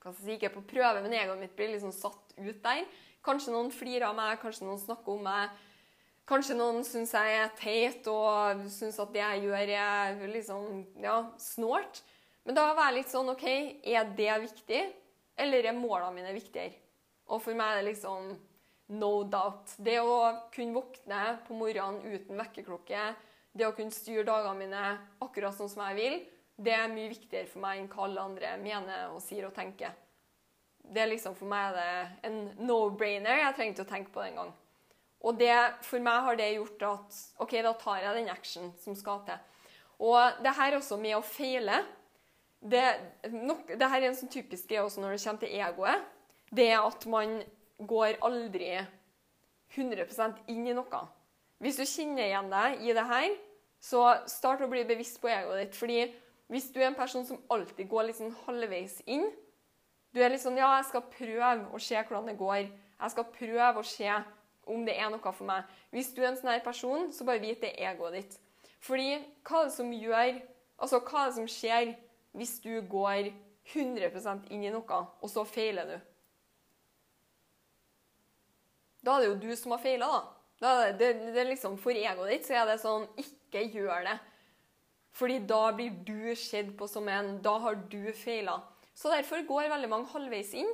[0.00, 2.84] hva skal jeg si, Ikke på prøve, men egoet mitt blir liksom satt ut der.
[3.26, 5.52] Kanskje noen flirer av meg, kanskje noen snakker om meg.
[6.26, 11.20] Kanskje noen syns jeg er teit og syns at det jeg gjør, er liksom, ja,
[11.42, 12.00] snålt.
[12.46, 13.46] Men da var jeg litt sånn OK,
[13.82, 14.82] er det viktig,
[15.42, 16.78] eller er målene mine viktigere?
[17.26, 18.30] Og for meg er det liksom
[18.92, 19.74] no doubt.
[19.78, 23.10] Det å kunne våkne på morgenen uten vekkerklokke,
[23.56, 24.82] det å kunne styre dagene mine
[25.24, 26.18] akkurat sånn som jeg vil,
[26.56, 29.92] det er mye viktigere for meg enn hva alle andre mener og sier og tenker.
[30.86, 33.42] Det er liksom For meg er det en no-brainer.
[33.42, 34.52] Jeg trenger ikke å tenke på det engang.
[35.26, 38.94] Og det, for meg har det gjort at OK, da tar jeg den action som
[38.96, 39.40] skal til.
[40.06, 41.80] Og det her også med å feile
[42.60, 42.84] det,
[43.32, 46.06] nok, det her er en sånn typisk greie også når det kommer til egoet.
[46.56, 47.40] Det er at man
[47.78, 48.70] går aldri
[49.74, 51.02] 100% inn i noe.
[51.62, 53.34] Hvis du kjenner igjen deg i det her,
[53.80, 55.76] så start å bli bevisst på egoet ditt.
[55.76, 56.00] fordi
[56.48, 59.26] hvis du er en person som alltid går litt sånn halvveis inn
[60.14, 62.68] Du er litt sånn Ja, jeg skal prøve å se hvordan det går.
[62.70, 64.08] Jeg skal prøve å se
[64.66, 65.66] om det er noe for meg.
[65.92, 68.38] Hvis du er en sånn person, så bare vit det er egoet ditt.
[68.80, 70.38] Fordi hva er det som gjør
[70.76, 71.92] Altså, hva er det som skjer
[72.36, 73.30] hvis du går
[73.72, 75.94] 100% inn i noe, og så feiler du?
[79.06, 80.22] Da er det jo du som har feila, da.
[80.62, 83.62] da er det, det, det er liksom, for egoet ditt så er det sånn Ikke
[83.70, 84.16] gjør det.
[85.16, 88.58] Fordi da blir du sett på som en Da har du feila.
[88.96, 90.68] Så derfor går veldig mange halvveis inn.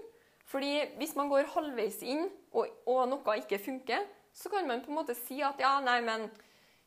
[0.49, 4.03] Fordi hvis man går halvveis inn, og, og, noe ikke funker,
[4.35, 6.27] så kan man på en måte si at ja, nei, men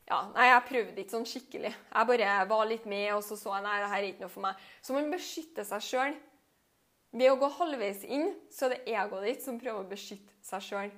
[0.06, 1.72] ja, nei, jeg prøvde ikke sånn skikkelig.
[1.72, 4.34] Jeg bare var litt med, og så så jeg nei, det her er ikke noe
[4.34, 4.68] for meg.
[4.84, 6.14] Så man beskytter seg sjøl.
[7.16, 10.64] Ved å gå halvveis inn, så er det egoet ditt som prøver å beskytte seg
[10.68, 10.94] sjøl.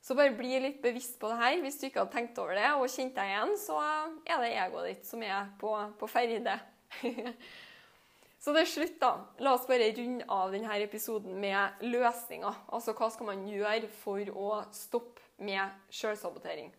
[0.00, 1.60] Så bare bli litt bevisst på det her.
[1.62, 4.90] Hvis du ikke hadde tenkt over det og kjent deg igjen, så er det egoet
[4.92, 6.54] ditt som er på, på ferde.
[8.42, 9.12] så til slutt, da,
[9.44, 12.62] la oss bare runde av denne episoden med løsninger.
[12.72, 16.70] Altså hva skal man gjøre for å stoppe med sjølsabotering?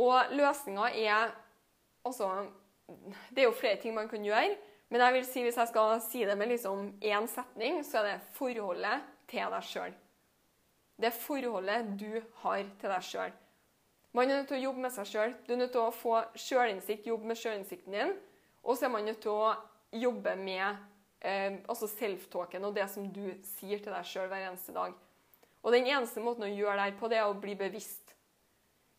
[0.00, 1.32] Og løsninga er
[2.02, 2.26] Altså,
[3.30, 4.56] det er jo flere ting man kan gjøre.
[4.90, 8.08] Men jeg vil si, hvis jeg skal si det med liksom én setning, så er
[8.08, 9.94] det forholdet til deg sjøl.
[11.00, 13.34] Det forholdet du har til deg sjøl.
[14.12, 15.34] Man er nødt til å jobbe med seg sjøl.
[15.46, 18.12] Du er nødt til å få sjølinnsikt, jobbe med sjølinnsikten din.
[18.62, 19.54] Og så er man nødt til å
[19.92, 20.66] jobbe med
[21.24, 24.92] eh, altså self-talken og det som du sier til deg sjøl hver eneste dag.
[25.62, 28.12] Og den eneste måten å gjøre det på, det er å bli bevisst.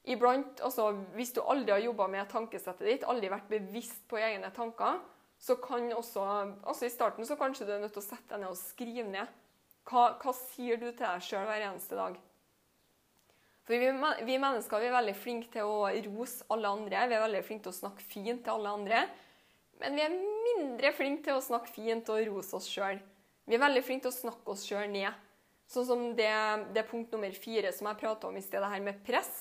[0.04, 4.50] Iblant, altså Hvis du aldri har jobba med tankesettet ditt, aldri vært bevisst på egne
[4.56, 5.00] tanker,
[5.40, 6.24] så kan også
[6.64, 9.08] altså I starten så kanskje du er nødt til å sette deg ned og skrive
[9.12, 9.40] ned
[9.90, 12.16] hva, hva sier du til deg sjøl hver eneste dag?
[13.64, 13.92] For vi,
[14.28, 17.06] vi, mennesker vi er veldig flinke til å rose alle andre.
[17.08, 19.04] Vi er veldig flinke til å snakke fint til alle andre.
[19.80, 23.00] Men vi er mindre flinke til å snakke fint og rose oss sjøl.
[23.48, 25.16] Vi er veldig flinke til å snakke oss sjøl ned.
[25.72, 26.32] Sånn som det,
[26.76, 29.32] det punkt nummer fire som jeg prata om i sted, det her med press.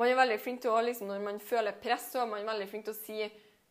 [0.00, 2.68] Man er veldig flink til å, liksom, Når man føler press, så er man veldig
[2.70, 3.18] flink til å si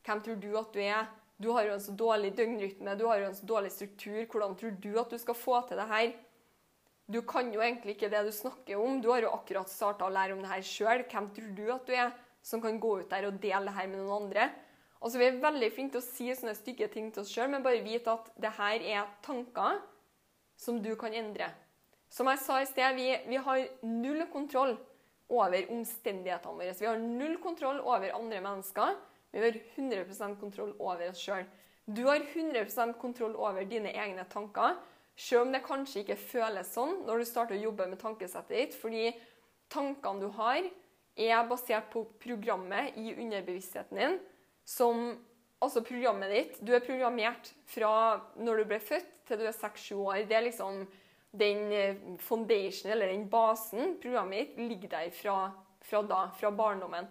[0.05, 1.09] hvem tror du at du er?
[1.39, 4.25] Du har jo en så dårlig døgnrytme, du har jo en så dårlig struktur.
[4.27, 6.09] Hvordan tror du at du skal få til det her?
[7.09, 8.99] Du kan jo egentlig ikke det du snakker om.
[9.01, 11.05] Du har jo akkurat starta å lære om det her sjøl.
[11.09, 12.11] Hvem tror du at du er
[12.45, 14.49] som kan gå ut der og dele det her med noen andre?
[14.99, 17.63] Altså, Vi er veldig flinke til å si sånne stygge ting til oss sjøl, men
[17.63, 19.79] bare vite at det her er tanker
[20.59, 21.47] som du kan endre.
[22.11, 24.75] Som jeg sa i sted, vi, vi har null kontroll
[25.29, 26.75] over omstendighetene våre.
[26.75, 28.97] Vi har null kontroll over andre mennesker.
[29.31, 31.45] Vi har 100% kontroll over oss sjøl.
[31.85, 34.77] Du har 100% kontroll over dine egne tanker,
[35.19, 38.77] sjøl om det kanskje ikke føles sånn når du starter å jobbe med tankesettet ditt,
[38.77, 39.09] fordi
[39.73, 40.61] tankene du har,
[41.19, 44.21] er basert på programmet i underbevisstheten din,
[44.65, 45.17] som
[45.59, 47.91] Altså programmet ditt Du er programmert fra
[48.39, 50.21] når du ble født til du er 6-7 år.
[50.29, 50.85] Det er liksom
[51.39, 53.97] den eh, foundation, eller den basen.
[54.01, 55.51] Programmet ditt ligger der fra,
[55.85, 57.09] fra da, fra barndommen.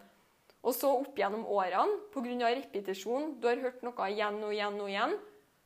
[0.66, 2.50] Og så opp gjennom årene, pga.
[2.50, 5.16] repetisjon, du har hørt noe igjen og igjen og igjen,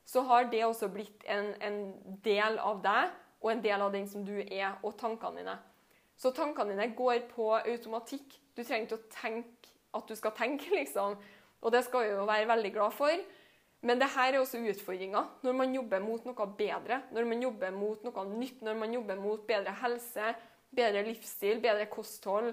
[0.04, 1.78] så har det også blitt en, en,
[2.24, 3.12] del av deg
[3.42, 5.56] og en del av den som du er, og tankene dine.
[6.18, 8.36] Så tankene dine går på automatikk.
[8.54, 11.16] Du trenger ikke å tenke at du skal tenke, liksom.
[11.62, 13.24] Og det skal vi jo være veldig glad for.
[13.82, 17.72] Men det her er også utfordringa når man jobber mot noe bedre, når man jobber
[17.74, 20.34] mot noe nytt, når man jobber mot bedre helse,
[20.70, 22.52] bedre livsstil, bedre kosthold,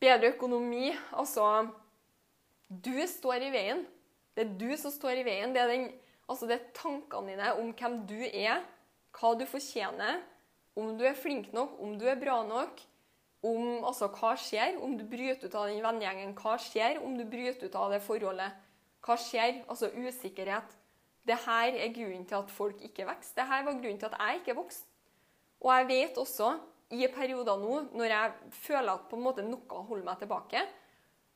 [0.00, 0.92] bedre økonomi.
[1.12, 1.68] Altså
[2.68, 3.86] Du står i veien.
[4.36, 5.54] Det er du som står i veien.
[5.54, 5.88] Det er, den,
[6.28, 8.60] altså det er tankene dine om hvem du er,
[9.18, 10.20] hva du fortjener,
[10.78, 12.78] om du er flink nok, om du er bra nok,
[13.42, 17.24] om altså, hva skjer om du bryter ut av den vennegjengen, hva skjer om du
[17.26, 18.64] bryter ut av det forholdet.
[19.02, 19.62] Hva skjer?
[19.70, 20.74] Altså usikkerhet.
[21.26, 23.34] Det her er grunnen til at folk ikke vokser.
[23.36, 24.86] Det her var grunnen til at jeg ikke vokste.
[25.60, 26.52] Og jeg vet også,
[26.94, 30.62] i perioder nå, når jeg føler at på en måte noe holder meg tilbake,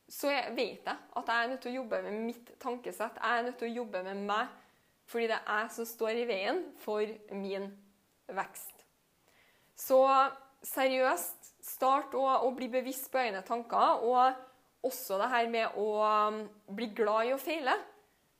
[0.09, 3.19] så vet jeg at jeg er nødt til å jobbe med mitt tankesett.
[3.21, 4.55] Jeg er nødt til å jobbe med meg,
[5.09, 7.69] fordi det er jeg som står i veien for min
[8.33, 8.83] vekst.
[9.77, 9.99] Så
[10.63, 14.03] seriøst, start å, å bli bevisst på egne tanker.
[14.03, 14.49] og
[14.83, 16.41] også det her med å um,
[16.75, 17.75] bli glad i å feile.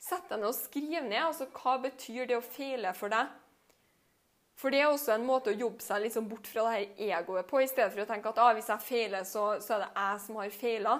[0.03, 1.21] Sett deg ned og skriv ned.
[1.23, 3.31] altså Hva betyr det å feile for deg?
[4.63, 7.49] For det er også en måte å jobbe seg liksom bort fra det her egoet
[7.49, 9.89] på, i stedet for å tenke at ah, hvis jeg feiler, så, så, er det
[9.91, 10.93] jeg som har feila.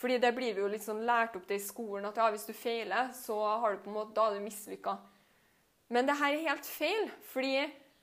[0.00, 2.50] Fordi det blir vi jo sånn lært opp til i skolen at ja, hvis du
[2.56, 4.96] feiler, så har du på en måte, da er du mislykka.
[5.94, 7.52] Men det her er helt feil, fordi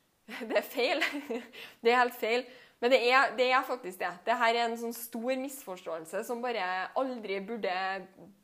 [0.53, 1.03] det er feil.
[1.83, 2.45] det er helt feil.
[2.79, 4.13] Men det er, det er, faktisk det.
[4.23, 6.63] Det her er en sånn stor misforståelse som bare
[6.95, 7.75] aldri burde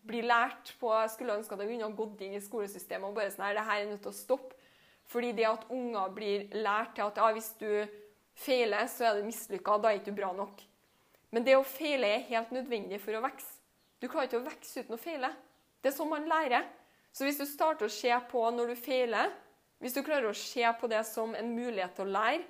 [0.04, 0.92] bli lært på.
[1.06, 3.66] Jeg skulle ønske at jeg kunne gått inn i skolesystemet og bare sånn her, det
[3.70, 4.60] her er nødt til å stoppe.
[5.10, 7.70] Fordi det at unger blir lært til at ja, hvis du
[8.40, 10.64] feiler, så er du mislykka, da er ikke du bra nok.
[11.34, 13.60] Men det å feile er helt nødvendig for å vokse.
[14.02, 15.30] Du klarer ikke å vokse uten å feile.
[15.82, 16.66] Det er sånn man lærer.
[17.14, 19.32] Så hvis du starter å se på når du feiler,
[19.84, 22.46] hvis du klarer å se på det som en mulighet til å lære,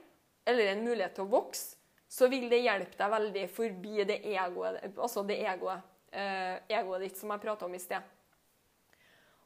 [0.45, 1.77] eller en mulighet til å vokse,
[2.13, 5.81] så vil det hjelpe deg veldig forbi det egoet, altså det egoet,
[6.13, 8.03] eh, egoet ditt som jeg prata om i sted.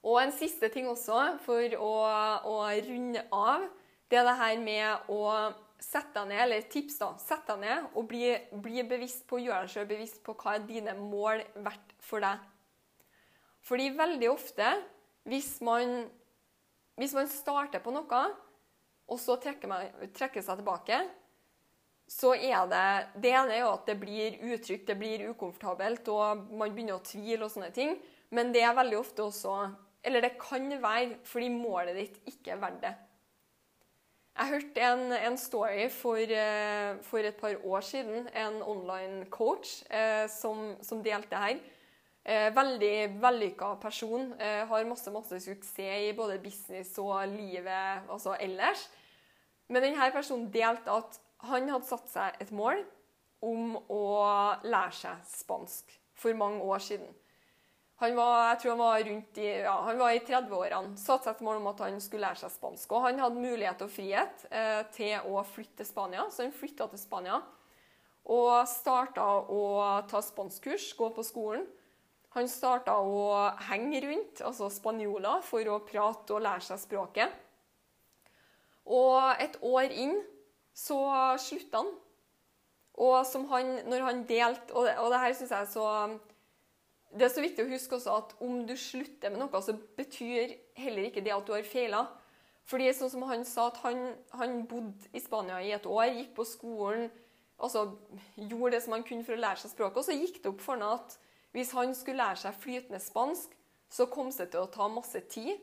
[0.08, 1.94] Og en siste ting også, for å,
[2.48, 3.66] å, runde av,
[4.08, 5.22] det er det her med å
[5.84, 7.10] sette deg ned, eller tips, da.
[7.20, 8.30] Sette deg ned og bli,
[8.64, 12.46] bli bevisst på, gjøre deg selv bevisst på hva er dine mål verdt for deg.
[13.68, 14.70] Fordi veldig ofte,
[15.28, 16.06] hvis man,
[16.96, 18.22] hvis man starter på noe,
[19.08, 21.02] og så trekker, man, trekker seg tilbake,
[22.08, 22.88] så er det
[23.20, 27.04] Det ene er jo at det blir utrygt, det blir ukomfortabelt, og man begynner å
[27.04, 27.98] tvile og sånne ting.
[28.32, 29.58] Men det er veldig ofte også
[30.08, 32.94] Eller det kan være fordi målet ditt ikke er verdt det.
[34.38, 38.28] Jeg hørte en, en story for, uh, for, et par år siden.
[38.38, 41.58] En online coach eh, som, som, delte her.
[42.28, 44.34] Eh, veldig vellykka person.
[44.40, 48.90] har masse, masse suksess i både business og livet altså ellers.
[49.70, 52.84] Men denne personen delte at han hadde satt seg et mål
[53.42, 54.04] om å
[54.64, 57.10] lære seg spansk for mange år siden.
[57.98, 59.76] Han var, jeg tror han var rundt i, ja,
[60.14, 60.98] i 30-årene.
[61.02, 62.92] Satte seg et mål om at han skulle lære seg spansk.
[62.94, 66.86] Og han hadde mulighet og frihet eh, til å flytte til Spania, så han flytta
[66.92, 67.40] til Spania.
[68.30, 69.64] Og starta å
[70.12, 71.66] ta spanskkurs, gå på skolen.
[72.38, 77.34] Han starta å henge rundt, altså spanjoler, for å prate og lære seg språket.
[78.86, 80.20] Og et år inn
[80.78, 81.00] så
[81.42, 81.96] slutta han.
[82.98, 83.18] Og
[83.50, 85.90] han, når han delte Og det, og det her syns jeg er så
[87.18, 90.54] Det er så viktig å huske også at om du slutter med noe, så betyr
[90.78, 92.04] heller ikke det at du har feila.
[92.68, 96.34] Fordi sånn som han sa, at han, han bodde i Spania i et år, gikk
[96.38, 97.08] på skolen,
[97.58, 97.88] altså,
[98.36, 100.02] gjorde det som han kunne for å lære seg språket.
[100.02, 101.16] Og så gikk det opp for ham at
[101.56, 103.56] hvis han skulle lære seg flytende spansk,
[103.90, 105.56] så kom det til å ta masse tid.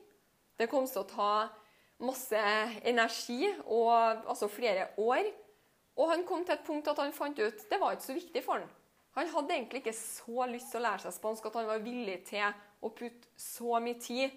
[0.58, 1.32] Det kom til å ta
[2.02, 2.40] masse
[2.88, 5.28] energi, og altså flere år.
[6.00, 8.42] Og han kom til et punkt at han fant ut det var ikke så viktig
[8.42, 8.72] for han.
[9.14, 12.16] Han hadde egentlig ikke så lyst til å lære seg spansk at han var villig
[12.26, 12.46] til
[12.82, 14.34] å putte så mye tid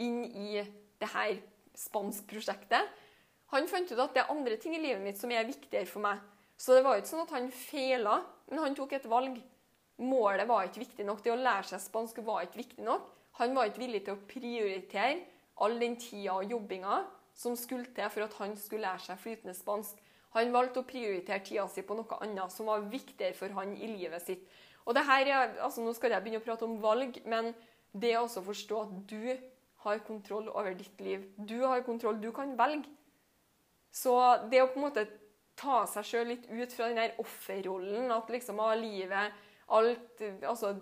[0.00, 0.60] inn i
[1.00, 1.40] det her
[1.76, 2.98] spanskprosjektet.
[3.50, 6.04] Han fant ut at det er andre ting i livet mitt som er viktigere for
[6.04, 6.20] meg.
[6.60, 8.20] Så det var jo ikke sånn at han feila,
[8.50, 9.40] men han tok et valg.
[10.00, 11.22] Målet var ikke viktig nok.
[11.24, 13.08] Det å lære seg spansk var ikke viktig nok.
[13.40, 15.18] Han var ikke villig til å prioritere
[15.60, 17.00] all den tida og jobbinga
[17.36, 19.98] som skulle til for at han skulle lære seg flytende spansk.
[20.36, 23.88] Han valgte å prioritere tida si på noe annet som var viktigere for han i
[23.90, 24.44] livet sitt.
[24.86, 27.52] Og det her, altså Nå skal jeg begynne å prate om valg, men
[27.92, 29.24] det er også å forstå at du
[29.84, 31.26] har kontroll over ditt liv.
[31.36, 32.20] Du har kontroll.
[32.22, 32.88] Du kan velge.
[33.90, 34.14] Så
[34.50, 35.06] det å på en måte
[35.58, 40.76] ta seg sjøl litt ut fra den der offerrollen, at liksom av livet alt, altså,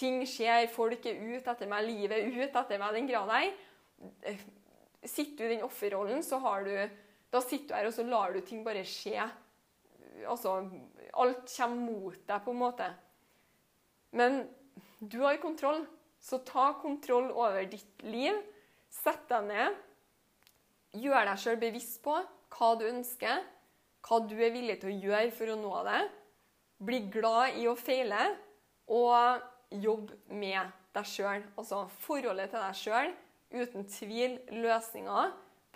[0.00, 4.38] Ting skjer, folk er ute etter meg, livet er ute etter meg, den grad der.
[5.04, 6.72] Sitter du i den offerrollen, så har du
[7.30, 9.22] Da sitter du her og så lar du ting bare skje.
[10.26, 10.56] Altså
[11.20, 12.88] Alt kommer mot deg, på en måte.
[14.16, 14.42] Men
[14.98, 15.84] du har kontroll,
[16.20, 18.36] så ta kontroll over ditt liv.
[18.90, 19.78] Sett deg ned.
[20.98, 22.16] Gjør deg sjøl bevisst på
[22.50, 23.44] hva du ønsker,
[24.02, 26.00] hva du er villig til å gjøre for å nå det.
[26.82, 28.24] Bli glad i å feile,
[28.90, 31.44] og jobb med deg sjøl.
[31.54, 33.12] Altså forholdet til deg sjøl.
[33.50, 35.30] Uten tvil løsninger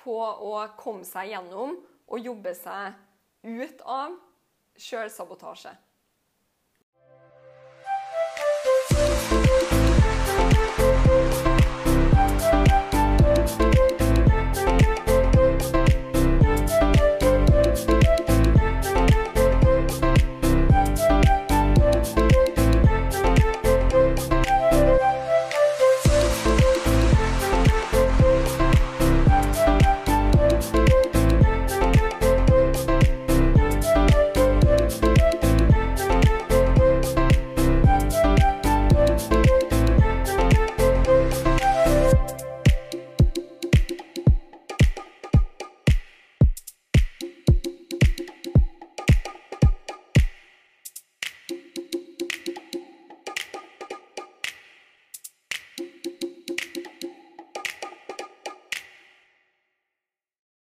[0.05, 2.93] på å komme seg gjennom og jobbe seg
[3.45, 4.15] ut av
[4.81, 5.73] sjølsabotasje.